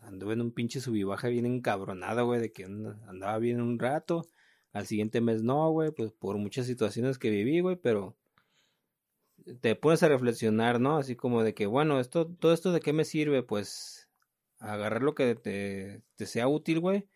[0.00, 4.26] Anduve en un pinche subibaja bien encabronada, güey, de que andaba bien un rato.
[4.72, 8.16] Al siguiente mes no, güey, pues por muchas situaciones que viví, güey, pero
[9.60, 10.96] te pones a reflexionar, ¿no?
[10.96, 14.08] Así como de que, bueno, esto, todo esto de qué me sirve, pues
[14.58, 17.08] agarrar lo que te, sea útil, güey,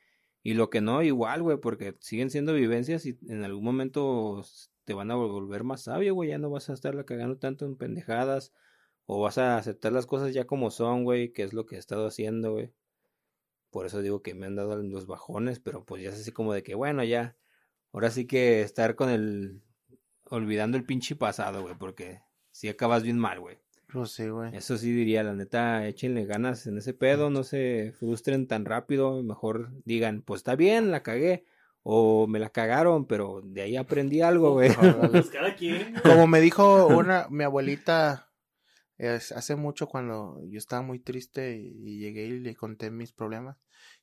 [0.42, 4.44] y lo que no, igual, güey, porque siguen siendo vivencias y en algún momento
[4.84, 7.76] te van a volver más sabio, güey, ya no vas a estarla cagando tanto en
[7.76, 8.52] pendejadas,
[9.06, 11.78] o vas a aceptar las cosas ya como son, güey, que es lo que he
[11.78, 12.72] estado haciendo, güey.
[13.70, 16.52] Por eso digo que me han dado los bajones, pero pues ya es así como
[16.52, 17.36] de que, bueno, ya,
[17.92, 19.62] ahora sí que estar con el
[20.30, 22.20] olvidando el pinche pasado, güey, porque
[22.50, 23.58] si acabas bien mal, güey.
[23.92, 24.54] Pues sí, güey.
[24.56, 29.22] Eso sí diría, la neta, échenle ganas en ese pedo, no se frustren tan rápido,
[29.22, 31.44] mejor digan, pues está bien, la cagué,
[31.82, 34.70] o me la cagaron, pero de ahí aprendí algo, güey.
[35.12, 35.30] Pues.
[36.02, 38.28] Como me dijo una, mi abuelita,
[38.98, 43.56] hace mucho cuando yo estaba muy triste y llegué y le conté mis problemas,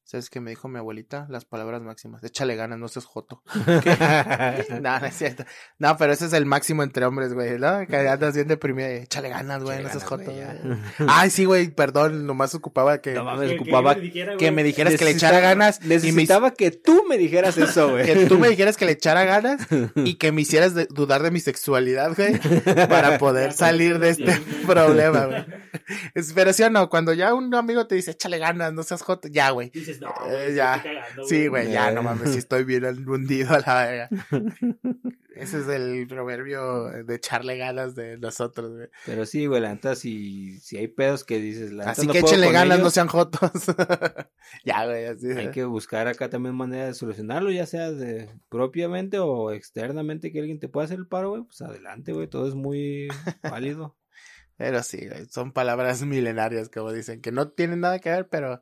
[0.06, 1.28] ¿Sabes qué me dijo mi abuelita?
[1.30, 2.22] Las palabras máximas.
[2.26, 3.42] Échale ganas, no seas joto.
[4.82, 5.46] no, no es cierto.
[5.80, 7.88] No, pero ese es el máximo entre hombres, güey, ¿no?
[7.88, 8.90] Que andas bien deprimido.
[8.90, 10.32] Échale ganas, güey, no seas joto.
[11.08, 13.14] Ay, sí, güey, perdón, nomás ocupaba que...
[13.14, 15.82] No mames, ocupaba que, me dijeras que le echara ganas.
[15.82, 18.06] Necesitaba que tú me dijeras eso, güey.
[18.06, 21.40] que tú me dijeras que le echara ganas y que me hicieras dudar de mi
[21.40, 22.40] sexualidad, güey,
[22.90, 24.38] para poder salir de este
[24.68, 25.46] problema, güey.
[26.36, 29.30] Pero sí o no, cuando ya un amigo te dice, échale ganas, no seas joto,
[29.30, 29.72] ya, güey
[30.28, 30.84] eh, ya.
[31.28, 34.10] sí, güey, ya, no mames, si estoy bien hundido a la verga.
[35.36, 38.90] Ese es el proverbio de echarle ganas de nosotros, güey.
[39.06, 42.52] Pero sí, güey, la neta, si, si hay pedos que dices, la Así que échenle
[42.52, 43.42] ganas, no sean jotos.
[44.64, 45.32] ya, güey, así.
[45.32, 50.40] Hay que buscar acá también manera de solucionarlo, ya sea de propiamente o externamente que
[50.40, 53.08] alguien te pueda hacer el paro, güey, pues adelante, güey, todo es muy
[53.44, 53.98] válido.
[54.56, 58.62] Pero sí, güey, son palabras milenarias, como dicen, que no tienen nada que ver, pero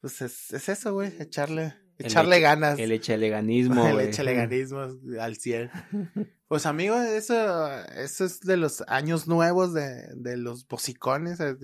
[0.00, 2.78] pues es, es eso, güey, echarle, echarle ganas.
[2.78, 3.86] El echeleganismo.
[3.86, 4.80] el echeleganismo
[5.20, 5.70] al cielo.
[6.50, 11.54] Pues amigo, eso, eso es de los años nuevos de, de los bocicones, eh,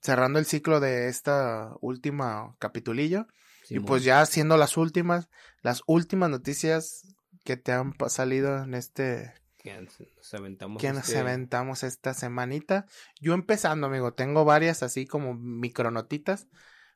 [0.00, 3.28] cerrando el ciclo de esta última capitulillo.
[3.68, 5.28] y pues ya siendo las últimas,
[5.60, 7.14] las últimas noticias
[7.44, 12.86] que te han salido en este que nos aventamos, que nos este aventamos esta semanita.
[13.20, 16.48] Yo empezando, amigo, tengo varias así como micronotitas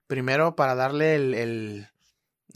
[0.06, 1.88] primero para darle el, el,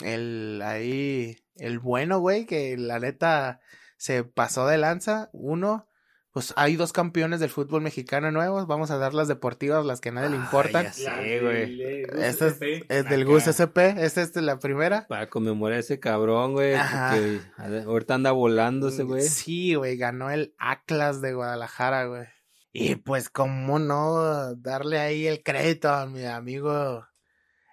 [0.05, 3.61] el, ahí, el bueno, güey, que la neta
[3.97, 5.29] se pasó de lanza.
[5.33, 5.89] Uno,
[6.33, 8.67] pues hay dos campeones del fútbol mexicano nuevos.
[8.67, 10.85] Vamos a dar las deportivas, las que a nadie le importan.
[10.85, 12.05] ya sé, güey.
[12.23, 13.99] Esta es, es del Gus SP.
[13.99, 15.07] Esta es la primera.
[15.09, 16.75] Para conmemorar a ese cabrón, güey.
[16.75, 17.15] Ajá.
[17.15, 17.41] Que
[17.85, 19.23] ahorita anda volando ese güey.
[19.23, 22.27] Sí, güey, ganó el Atlas de Guadalajara, güey.
[22.73, 27.05] Y pues, ¿cómo no darle ahí el crédito a mi amigo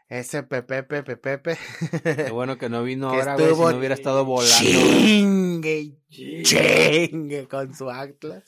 [0.09, 1.57] ese Pepepe, Pepepe?
[2.03, 3.45] Qué bueno que no vino Que ahora, güey.
[3.45, 4.55] Si estuvo no hubiera estado volando.
[4.57, 8.43] Chingue, chingue con su Atlas.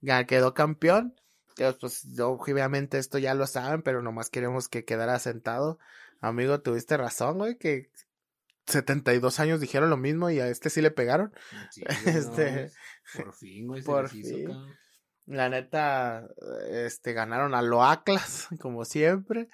[0.00, 1.14] Ya quedó campeón.
[1.80, 5.78] Pues obviamente esto ya lo saben, pero nomás queremos que quedara sentado.
[6.20, 7.90] Amigo, tuviste razón, güey, que
[8.66, 11.32] 72 años dijeron lo mismo y a este sí le pegaron.
[11.70, 12.70] Sí, güey, no, Este,
[13.14, 13.82] por fin, güey.
[13.82, 14.48] se por hizo, fin.
[15.26, 16.28] La neta,
[16.70, 19.48] este, ganaron a lo Atlas, como siempre.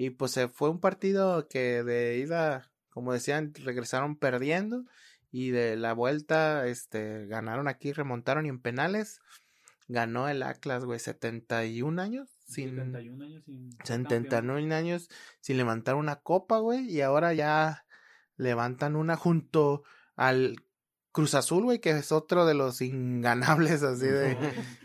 [0.00, 4.86] Y pues se fue un partido que de ida, como decían, regresaron perdiendo.
[5.30, 9.20] Y de la vuelta, este, ganaron aquí, remontaron y en penales
[9.88, 12.30] ganó el Atlas, güey, 71 años.
[12.46, 14.22] Sin, 71 años sin ser campeón.
[14.22, 16.90] 79 años sin levantar una copa, güey.
[16.90, 17.84] Y ahora ya
[18.38, 19.82] levantan una junto
[20.16, 20.64] al
[21.12, 24.36] Cruz Azul, güey, que es otro de los inganables, así de,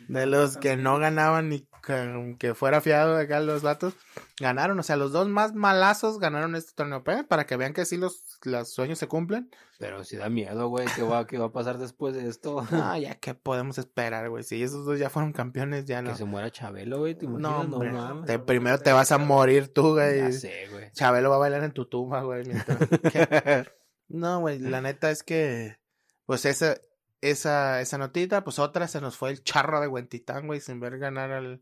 [0.07, 3.93] de los que no ganaban ni que, que fuera fiado acá los vatos.
[4.39, 7.95] Ganaron, o sea, los dos más malazos ganaron este torneo para que vean que sí
[7.97, 9.49] los, los sueños se cumplen.
[9.77, 10.87] Pero sí da miedo, güey.
[10.95, 12.65] ¿Qué va, ¿Qué va a pasar después de esto?
[12.71, 14.43] Ah, ya que podemos esperar, güey.
[14.43, 16.11] Si esos dos ya fueron campeones, ya no.
[16.11, 17.15] Que se muera Chabelo, güey.
[17.15, 17.91] ¿te No, hombre.
[17.91, 18.25] mames.
[18.25, 20.19] te- primero te vas a morir tú, güey.
[20.19, 20.91] Ya sé, güey.
[20.93, 22.45] Chabelo va a bailar en tu tumba, güey.
[22.45, 22.77] mientras-
[23.13, 23.65] ¿Qué?
[24.07, 25.77] No, güey, la neta es que,
[26.25, 26.77] pues esa,
[27.21, 30.97] esa, esa notita, pues otra se nos fue el charro de Huentitán, güey, sin ver
[30.97, 31.61] ganar al,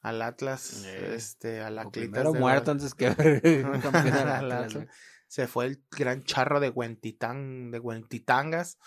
[0.00, 4.86] al Atlas, Eh, este, a la primero muerto antes que al Atlas.
[5.28, 8.78] Se fue el gran charro de Huentitán, de Huentitangas.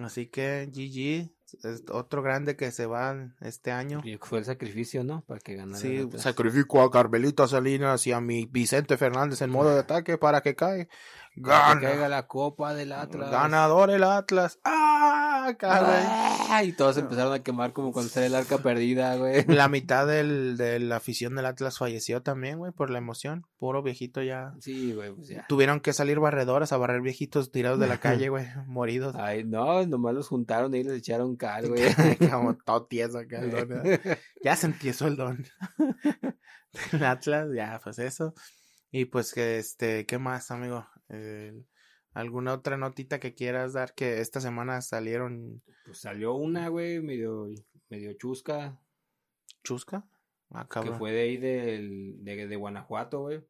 [0.00, 1.32] Así que GG,
[1.62, 4.02] es otro grande que se va este año.
[4.04, 5.22] Y Fue el sacrificio, ¿no?
[5.22, 5.78] Para que ganara.
[5.78, 10.40] Sí, sacrifico a Carmelita Salinas y a mi Vicente Fernández en modo de ataque para
[10.40, 10.88] que caiga.
[11.36, 11.80] Gana.
[11.80, 13.30] que caiga la copa del Atlas.
[13.30, 14.58] Ganador el Atlas.
[14.64, 15.16] ¡Ah!
[15.54, 16.04] caray!
[16.48, 19.44] Ah, y todos empezaron a quemar como cuando sale el arca perdida, güey.
[19.46, 23.46] La mitad del, de la afición del Atlas falleció también, güey, por la emoción.
[23.58, 24.54] Puro viejito ya.
[24.60, 25.46] Sí, güey, pues ya.
[25.48, 29.14] Tuvieron que salir barredoras a barrer viejitos tirados de la calle, güey, moridos.
[29.16, 31.82] Ay, no, nomás los juntaron y les echaron cal, güey.
[32.30, 34.18] Como todo tieso acá el don, ¿verdad?
[34.42, 35.44] Ya se empiezó el don.
[36.92, 38.34] del Atlas, ya, pues eso.
[38.90, 40.86] Y pues que este, ¿qué más, amigo?
[42.12, 47.48] ¿Alguna otra notita que quieras dar que esta semana salieron Pues salió una, güey, medio,
[47.90, 48.80] medio chusca,
[49.62, 50.08] chusca?
[50.50, 53.44] Ah, que fue de ahí del, de, de Guanajuato, güey.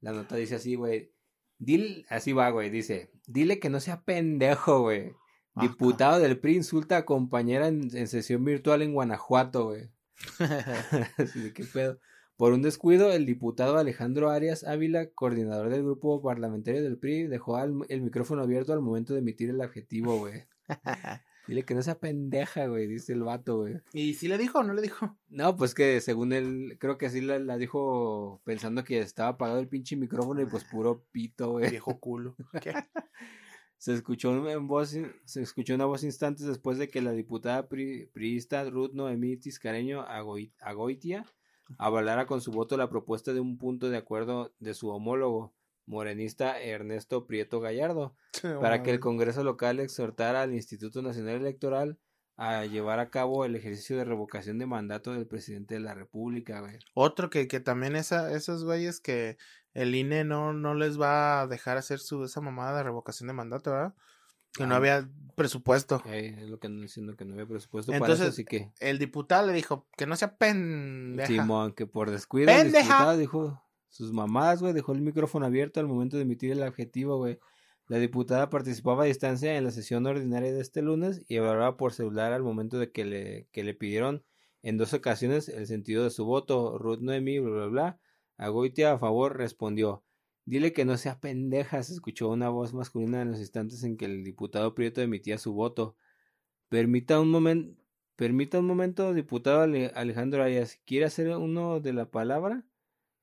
[0.00, 1.12] La nota dice así, güey.
[1.58, 5.12] Dile, así va, güey, dice, dile que no sea pendejo, güey.
[5.54, 9.90] Ah, Diputado del PRI insulta a compañera en, en sesión virtual en Guanajuato, güey.
[11.18, 12.00] Así de qué pedo.
[12.40, 17.56] Por un descuido, el diputado Alejandro Arias Ávila, coordinador del grupo parlamentario del PRI, dejó
[17.58, 20.44] al- el micrófono abierto al momento de emitir el adjetivo, güey.
[21.46, 23.74] Dile que no sea pendeja, güey, dice el vato, güey.
[23.92, 25.18] ¿Y si le dijo o no le dijo?
[25.28, 29.60] No, pues que según él, creo que así la, la dijo pensando que estaba apagado
[29.60, 31.68] el pinche micrófono y pues puro pito, güey.
[31.70, 32.36] Viejo culo.
[32.62, 32.72] ¿Qué?
[33.76, 38.06] Se escuchó en voz, se escuchó una voz instantes después de que la diputada pri-
[38.14, 41.26] priista Ruth Noemí Tiscareño Agoi- Agoitia
[41.78, 45.54] avalara con su voto la propuesta de un punto de acuerdo de su homólogo
[45.86, 48.14] morenista Ernesto Prieto Gallardo
[48.60, 51.98] para que el Congreso local exhortara al Instituto Nacional Electoral
[52.36, 56.60] a llevar a cabo el ejercicio de revocación de mandato del presidente de la República,
[56.60, 56.78] güey.
[56.94, 59.36] Otro que, que también esa, esos güeyes que
[59.74, 63.34] el INE no, no les va a dejar hacer su esa mamada de revocación de
[63.34, 63.94] mandato, ¿verdad?
[64.54, 64.78] Que no Ah.
[64.78, 66.02] había presupuesto.
[66.06, 68.72] Eh, es lo que ando diciendo que no había presupuesto para Entonces, eso, así que
[68.80, 71.26] El diputado le dijo que no sea pendeja.
[71.28, 72.82] Simón, que por descuido el ¡Pendeja!
[72.94, 77.16] diputado dijo sus mamás, güey, dejó el micrófono abierto al momento de emitir el adjetivo,
[77.16, 77.38] güey.
[77.88, 81.92] La diputada participaba a distancia en la sesión ordinaria de este lunes y hablaba por
[81.92, 84.24] celular al momento de que le, que le pidieron
[84.62, 86.78] en dos ocasiones el sentido de su voto.
[86.78, 88.00] Ruth Noemi, bla, bla, bla.
[88.36, 90.04] Agoitia a favor respondió.
[90.50, 94.06] Dile que no sea pendeja, se escuchó una voz masculina en los instantes en que
[94.06, 95.94] el diputado Prieto emitía su voto.
[96.68, 97.80] Permita un momento,
[98.16, 102.66] permita un momento, diputado Ale- Alejandro Arias, ¿quiere hacer uno de la palabra?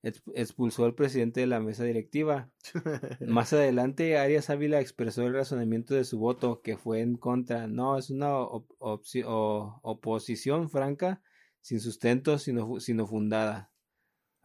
[0.02, 2.50] Ex- Expulsó al presidente de la mesa directiva.
[3.20, 7.66] Más adelante, Arias Ávila expresó el razonamiento de su voto, que fue en contra.
[7.66, 11.20] No, es una op- oposición franca,
[11.60, 13.70] sin sustento, sino fundada.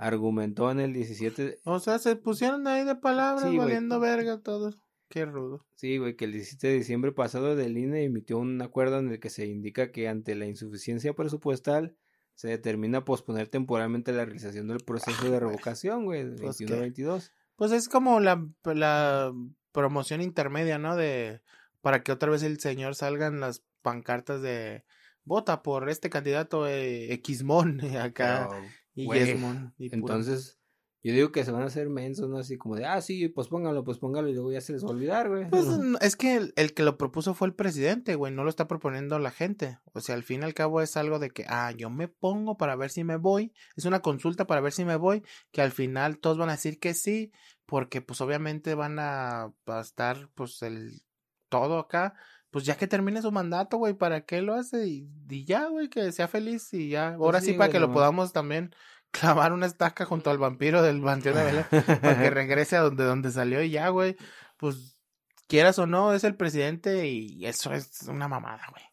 [0.08, 1.60] Argumentó en el 17.
[1.64, 4.78] O sea, se pusieron ahí de palabras, Sí, valiendo verga todos.
[5.08, 5.66] Qué rudo.
[5.76, 9.20] Sí, güey, que el 17 de diciembre pasado del INE emitió un acuerdo en el
[9.20, 11.95] que se indica que ante la insuficiencia presupuestal
[12.36, 16.82] se determina posponer temporalmente la realización del proceso de revocación, güey, del Pues, 21 ¿qué?
[16.82, 17.32] 22.
[17.56, 19.32] Pues es como la, la
[19.72, 20.95] promoción intermedia, ¿no?
[20.95, 21.41] De
[21.82, 24.84] para que otra vez el señor salgan las pancartas de
[25.26, 28.64] vota por este candidato eh, Xmon acá Pero,
[28.96, 29.74] y güey, Yesmon.
[29.78, 30.60] y Entonces,
[31.04, 32.38] yo digo que se van a hacer mensos, ¿no?
[32.38, 34.89] Así como de, ah, sí, pues póngalo, pues póngalo, y luego ya se les va
[34.89, 35.50] a olvidar, güey.
[35.50, 38.50] Pues n- es que el, el que lo propuso fue el presidente, güey, no lo
[38.50, 39.80] está proponiendo la gente.
[39.94, 42.56] O sea, al fin y al cabo es algo de que, ah, yo me pongo
[42.58, 43.54] para ver si me voy.
[43.76, 46.80] Es una consulta para ver si me voy, que al final todos van a decir
[46.80, 47.32] que sí,
[47.66, 51.02] porque pues obviamente van a, a estar pues el
[51.50, 52.16] todo acá.
[52.54, 54.86] Pues ya que termine su mandato, güey, ¿para qué lo hace?
[54.86, 57.16] Y, y ya, güey, que sea feliz y ya.
[57.16, 58.76] Ahora sí, sí, para que lo podamos también
[59.12, 61.66] clavar una estaca junto al vampiro del Panteón de Belén
[61.99, 64.18] para que regrese a donde, donde salió y ya, güey.
[64.58, 64.99] Pues
[65.47, 68.84] quieras o no, es el presidente y eso es una mamada, güey.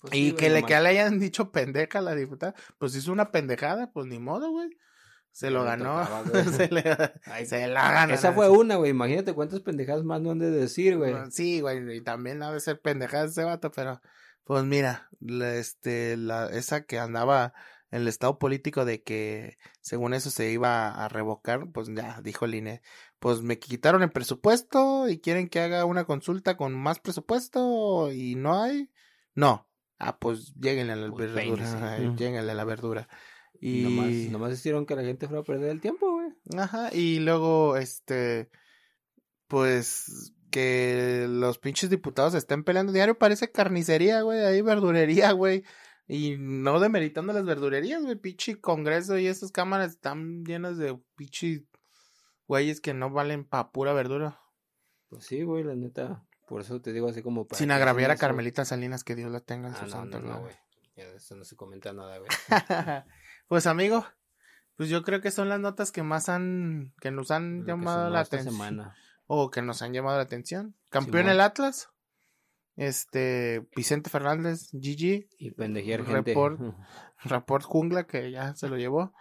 [0.00, 3.10] Pues y sí, que le, que le hayan dicho pendeja a la diputada, pues hizo
[3.10, 4.70] una pendejada, pues ni modo, güey.
[5.32, 6.02] Se lo ganó.
[6.04, 6.24] tocaba,
[6.56, 6.84] se, le,
[7.24, 8.14] Ay, se la gana.
[8.14, 8.90] Esa fue una, güey.
[8.90, 11.14] Imagínate cuántas pendejadas más no han de decir, güey.
[11.30, 14.00] Sí, güey, y también ha de ser pendejada ese vato, pero
[14.44, 17.54] pues mira, la, este, la, esa que andaba
[17.90, 22.46] en el estado político de que según eso se iba a revocar, pues ya dijo
[22.46, 22.82] el INE,
[23.18, 28.34] pues me quitaron el presupuesto y quieren que haga una consulta con más presupuesto y
[28.34, 28.90] no hay,
[29.34, 29.68] no,
[29.98, 33.08] ah, pues lléguenle a la Pues verdura, ay, lléguenle a la verdura.
[33.64, 36.28] Y Nomás, nomás hicieron que la gente fuera a perder el tiempo, güey.
[36.58, 38.50] Ajá, y luego, este,
[39.46, 45.62] pues, que los pinches diputados estén peleando diario, parece carnicería, güey, ahí verdurería, güey,
[46.08, 51.64] y no demeritando las verdurerías, güey, pinche congreso y esas cámaras están llenas de pinche
[52.48, 54.40] güeyes que no valen pa' pura verdura.
[55.08, 56.26] Pues sí, güey, la neta.
[56.48, 57.58] Por eso te digo así como para.
[57.58, 58.16] Sin agraviar a.
[58.16, 60.54] Carmelita Salinas, que Dios la tenga en Ah, su no, santo no, no, güey.
[60.96, 62.28] Eso no se comenta nada, güey.
[63.52, 64.06] pues amigo,
[64.76, 68.08] pues yo creo que son las notas que más han, que nos han Lo llamado
[68.08, 68.82] la atención.
[69.26, 70.74] o que nos han llamado la atención.
[70.88, 71.32] Campeón Simón.
[71.32, 71.90] el Atlas.
[72.76, 76.34] Este, Vicente Fernández, Gigi, Y pendejear gente.
[77.24, 77.62] Report.
[77.62, 79.12] Jungla, que ya se lo llevó.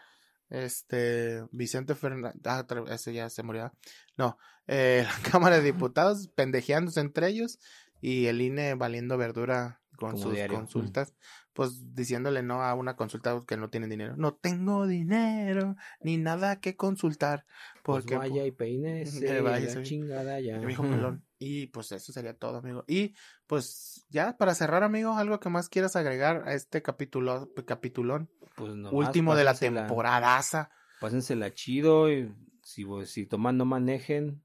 [0.48, 3.74] Este, Vicente Fernández, ah, ese ya se murió.
[4.16, 7.60] No, eh, la Cámara de Diputados pendejeándose entre ellos
[8.00, 10.58] y el INE valiendo verdura con Como sus diario.
[10.58, 11.14] consultas,
[11.54, 14.16] pues diciéndole no a una consulta que no tienen dinero.
[14.18, 17.46] No tengo dinero ni nada que consultar.
[17.84, 20.58] Pues Porque vaya y peine Que vaya, chingada ya.
[20.60, 21.24] me dijo pelón.
[21.38, 22.84] Y pues eso sería todo, amigo.
[22.88, 23.14] Y
[23.48, 28.74] pues ya para cerrar, amigo, algo que más quieras agregar a este capítulo, capitulón Pues
[28.76, 30.70] nomás último de la temporadaza.
[31.00, 32.34] Pásensela chido y
[32.64, 34.44] si, si toman no manejen.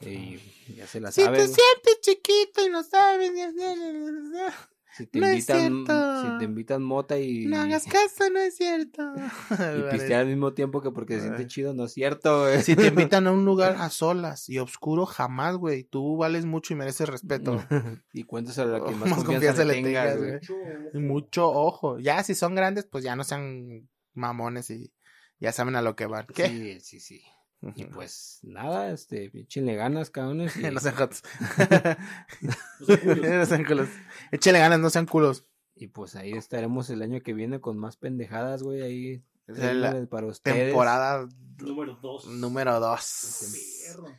[0.00, 0.38] Y
[0.74, 1.40] ya se la Si te saben.
[1.46, 3.30] sientes chiquito y no sabes,
[4.96, 6.22] Si te no es invitan, cierto.
[6.22, 9.02] si te invitan mota y, no hagas caso, no es cierto.
[9.50, 12.62] y pistear al mismo tiempo que porque se siente chido, no es cierto, güey.
[12.62, 15.82] Si te invitan a un lugar a solas y oscuro, jamás, güey.
[15.82, 17.60] Tú vales mucho y mereces respeto.
[18.12, 20.40] y cuentas a la que más, Más confianza, confianza le tengas, güey.
[20.94, 21.98] Y mucho ojo.
[21.98, 24.92] Ya si son grandes, pues ya no sean mamones y
[25.40, 26.26] ya saben a lo que van.
[26.32, 26.48] ¿Qué?
[26.48, 27.22] Sí, sí, sí.
[27.76, 30.54] Y pues nada, este, échenle ganas, cabrones.
[30.56, 31.22] y- no sean jotos.
[32.80, 33.88] No sean culos.
[34.32, 35.46] Échenle ganas, no sean culos.
[35.74, 39.24] Y pues ahí estaremos el año que viene con más pendejadas, güey, ahí.
[39.46, 40.68] La trayéndoles para ustedes.
[40.68, 41.28] Temporada
[41.58, 42.26] Número 2.
[42.28, 43.54] número 2.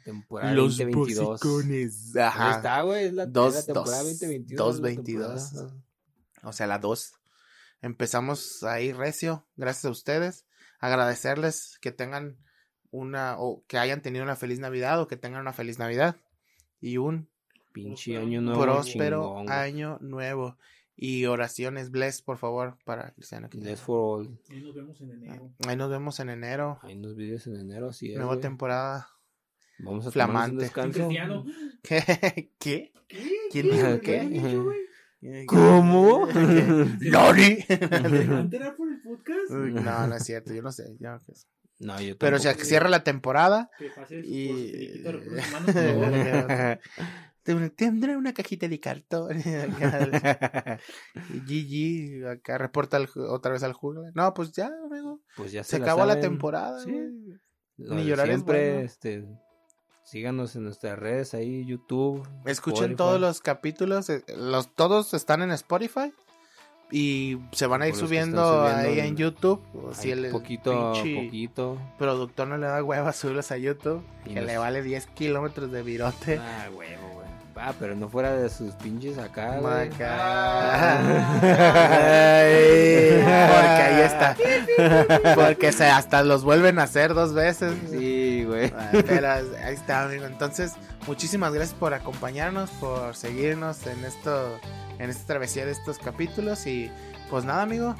[0.04, 1.42] Temporada 2022.
[1.44, 1.90] Ahí
[2.22, 2.56] Ajá.
[2.58, 4.58] está, güey, es la, es Dos, la temporada dos, 2022.
[4.58, 5.50] dos, la 22.
[5.52, 5.84] temporada.
[6.44, 7.14] O sea, la 2.
[7.82, 10.46] Empezamos ahí recio, gracias a ustedes.
[10.80, 12.38] Agradecerles que tengan
[12.96, 16.16] una, o que hayan tenido una feliz Navidad, o que tengan una feliz Navidad.
[16.80, 17.28] Y un
[17.72, 18.62] Pinche año nuevo.
[18.62, 20.58] próspero chingón, año nuevo.
[20.98, 23.50] Y oraciones, bless, por favor, para Cristiano.
[23.54, 24.40] Bless for all.
[24.50, 25.52] Y nos vemos en enero.
[25.68, 26.80] Ahí nos vemos en enero.
[26.84, 28.18] Hay unos videos en enero, así es.
[28.18, 29.10] Nueva temporada.
[29.80, 30.72] Vamos a flamante.
[30.74, 30.92] un.
[30.92, 31.46] Cristiano.
[31.84, 32.52] ¿Qué?
[32.60, 32.94] ¿Qué?
[33.10, 33.32] ¿Qué?
[33.52, 35.46] ¿Quién dijo ¿Qué?
[35.48, 36.28] ¿Cómo?
[37.00, 37.66] ¡Lori!
[37.68, 37.78] ¿Me
[38.26, 39.50] van a enterar por el podcast?
[39.52, 40.96] No, no es cierto, yo no sé.
[41.00, 41.18] yo
[41.80, 42.66] no yo Pero se tampoco.
[42.66, 44.48] cierra la temporada Que pase su y...
[44.48, 46.80] finiquito de recursos humanos, por favor.
[47.44, 49.38] Te- Tendré una cajita de cartón.
[51.34, 53.00] Y Gigi acá reporta
[53.30, 54.12] otra vez al jungla.
[54.16, 55.22] No, pues ya, amigo.
[55.36, 56.80] pues ya Se, se, la acabó la temporada.
[56.80, 56.92] Sí.
[57.78, 58.86] Ni llorar es siempre, bueno.
[58.86, 59.26] este,
[60.06, 62.28] síganos en nuestras redes ahí, YouTube.
[62.46, 62.96] Escuchen Spotify.
[62.98, 64.10] todos los capítulos.
[64.10, 66.12] eh, Los, todos están en Spotify.
[66.92, 69.60] Y se van a ir subiendo, ahí en- en YouTube.
[69.74, 71.78] O si el poquito, poquito.
[71.98, 74.02] productor productor no le da hueva subirlos a YouTube.
[74.26, 76.38] Y que le vale 10 kilómetros de virote.
[76.42, 77.26] Ah, huevo, güey.
[77.58, 79.74] Ah, pero no fuera de sus pinches acá, güey.
[79.76, 79.90] Ay,
[83.50, 84.36] porque ahí está.
[85.36, 87.74] Porque se hasta los vuelven a hacer dos veces.
[87.90, 88.25] Sí,
[88.56, 88.74] güey.
[88.76, 90.26] Ah, Pero ahí está, amigo.
[90.26, 90.74] Entonces,
[91.08, 94.60] muchísimas gracias por acompañarnos, por seguirnos en esto,
[95.00, 96.66] en esta travesía de estos capítulos.
[96.68, 96.92] Y
[97.30, 97.96] pues nada, amigo.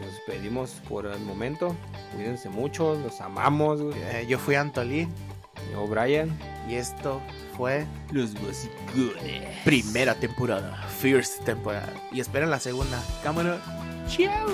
[0.00, 1.74] Nos despedimos por el momento.
[2.14, 3.96] Cuídense mucho, los amamos, güey.
[3.98, 5.08] eh, yo fui Antolín
[5.72, 6.30] Yo, Brian.
[6.68, 7.20] y esto
[7.56, 9.58] fue Los basicones.
[9.64, 11.92] primera temporada, first temporada.
[12.12, 13.02] Y esperen la segunda.
[13.22, 13.58] Cámara.
[14.08, 14.48] Chao.